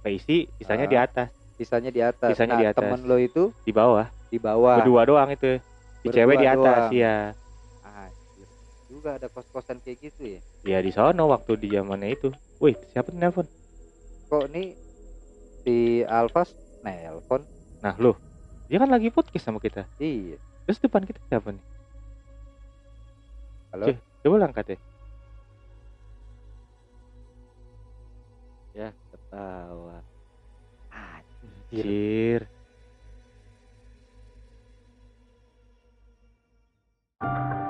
keisi 0.00 0.48
sisanya 0.56 0.86
di 0.86 0.96
Ah. 0.96 1.04
atas 1.04 1.28
sisanya 1.54 1.90
di 1.90 2.00
atas. 2.00 2.32
Sisanya 2.32 2.54
nah, 2.56 2.60
di 2.60 2.66
atas. 2.66 2.80
temen 2.80 3.00
lo 3.04 3.16
itu 3.16 3.52
di 3.62 3.70
bawah 3.70 4.08
di 4.26 4.38
bawah. 4.38 4.80
berdua 4.80 5.02
doang 5.04 5.30
itu 5.30 5.60
si 6.00 6.08
Berdua 6.08 6.16
cewek 6.16 6.36
di 6.36 6.46
atas 6.48 6.80
doang. 6.88 6.92
ya. 6.94 7.16
Juga 8.88 9.16
ada 9.16 9.26
kos-kosan 9.26 9.80
kayak 9.80 9.98
gitu 10.04 10.22
ya. 10.28 10.40
ya 10.62 10.78
di 10.78 10.92
sono 10.92 11.24
waktu 11.26 11.56
di 11.56 11.68
zamannya 11.68 12.12
itu 12.12 12.28
wih 12.58 12.76
siapa 12.88 13.08
tuh 13.08 13.18
nelpon 13.18 13.46
Kok 14.28 14.46
nih 14.48 14.76
si 15.60 15.74
Alfas 16.04 16.52
nelpon? 16.82 17.40
nah 17.80 17.96
loh 17.96 18.14
dia 18.68 18.76
kan 18.76 18.86
lagi 18.86 19.08
podcast 19.08 19.42
sama 19.42 19.58
kita 19.58 19.88
Iya. 19.96 20.36
terus 20.62 20.78
depan 20.78 21.02
kita 21.02 21.18
siapa 21.24 21.50
nih 21.50 21.64
Halo? 23.72 23.88
Cih, 23.88 23.96
coba 24.20 24.34
ulang 24.36 24.52
ya. 24.52 24.76
Ya, 28.76 28.92
ketawa. 29.08 30.04
Anjir. 30.92 32.44
Anjir. 37.24 37.61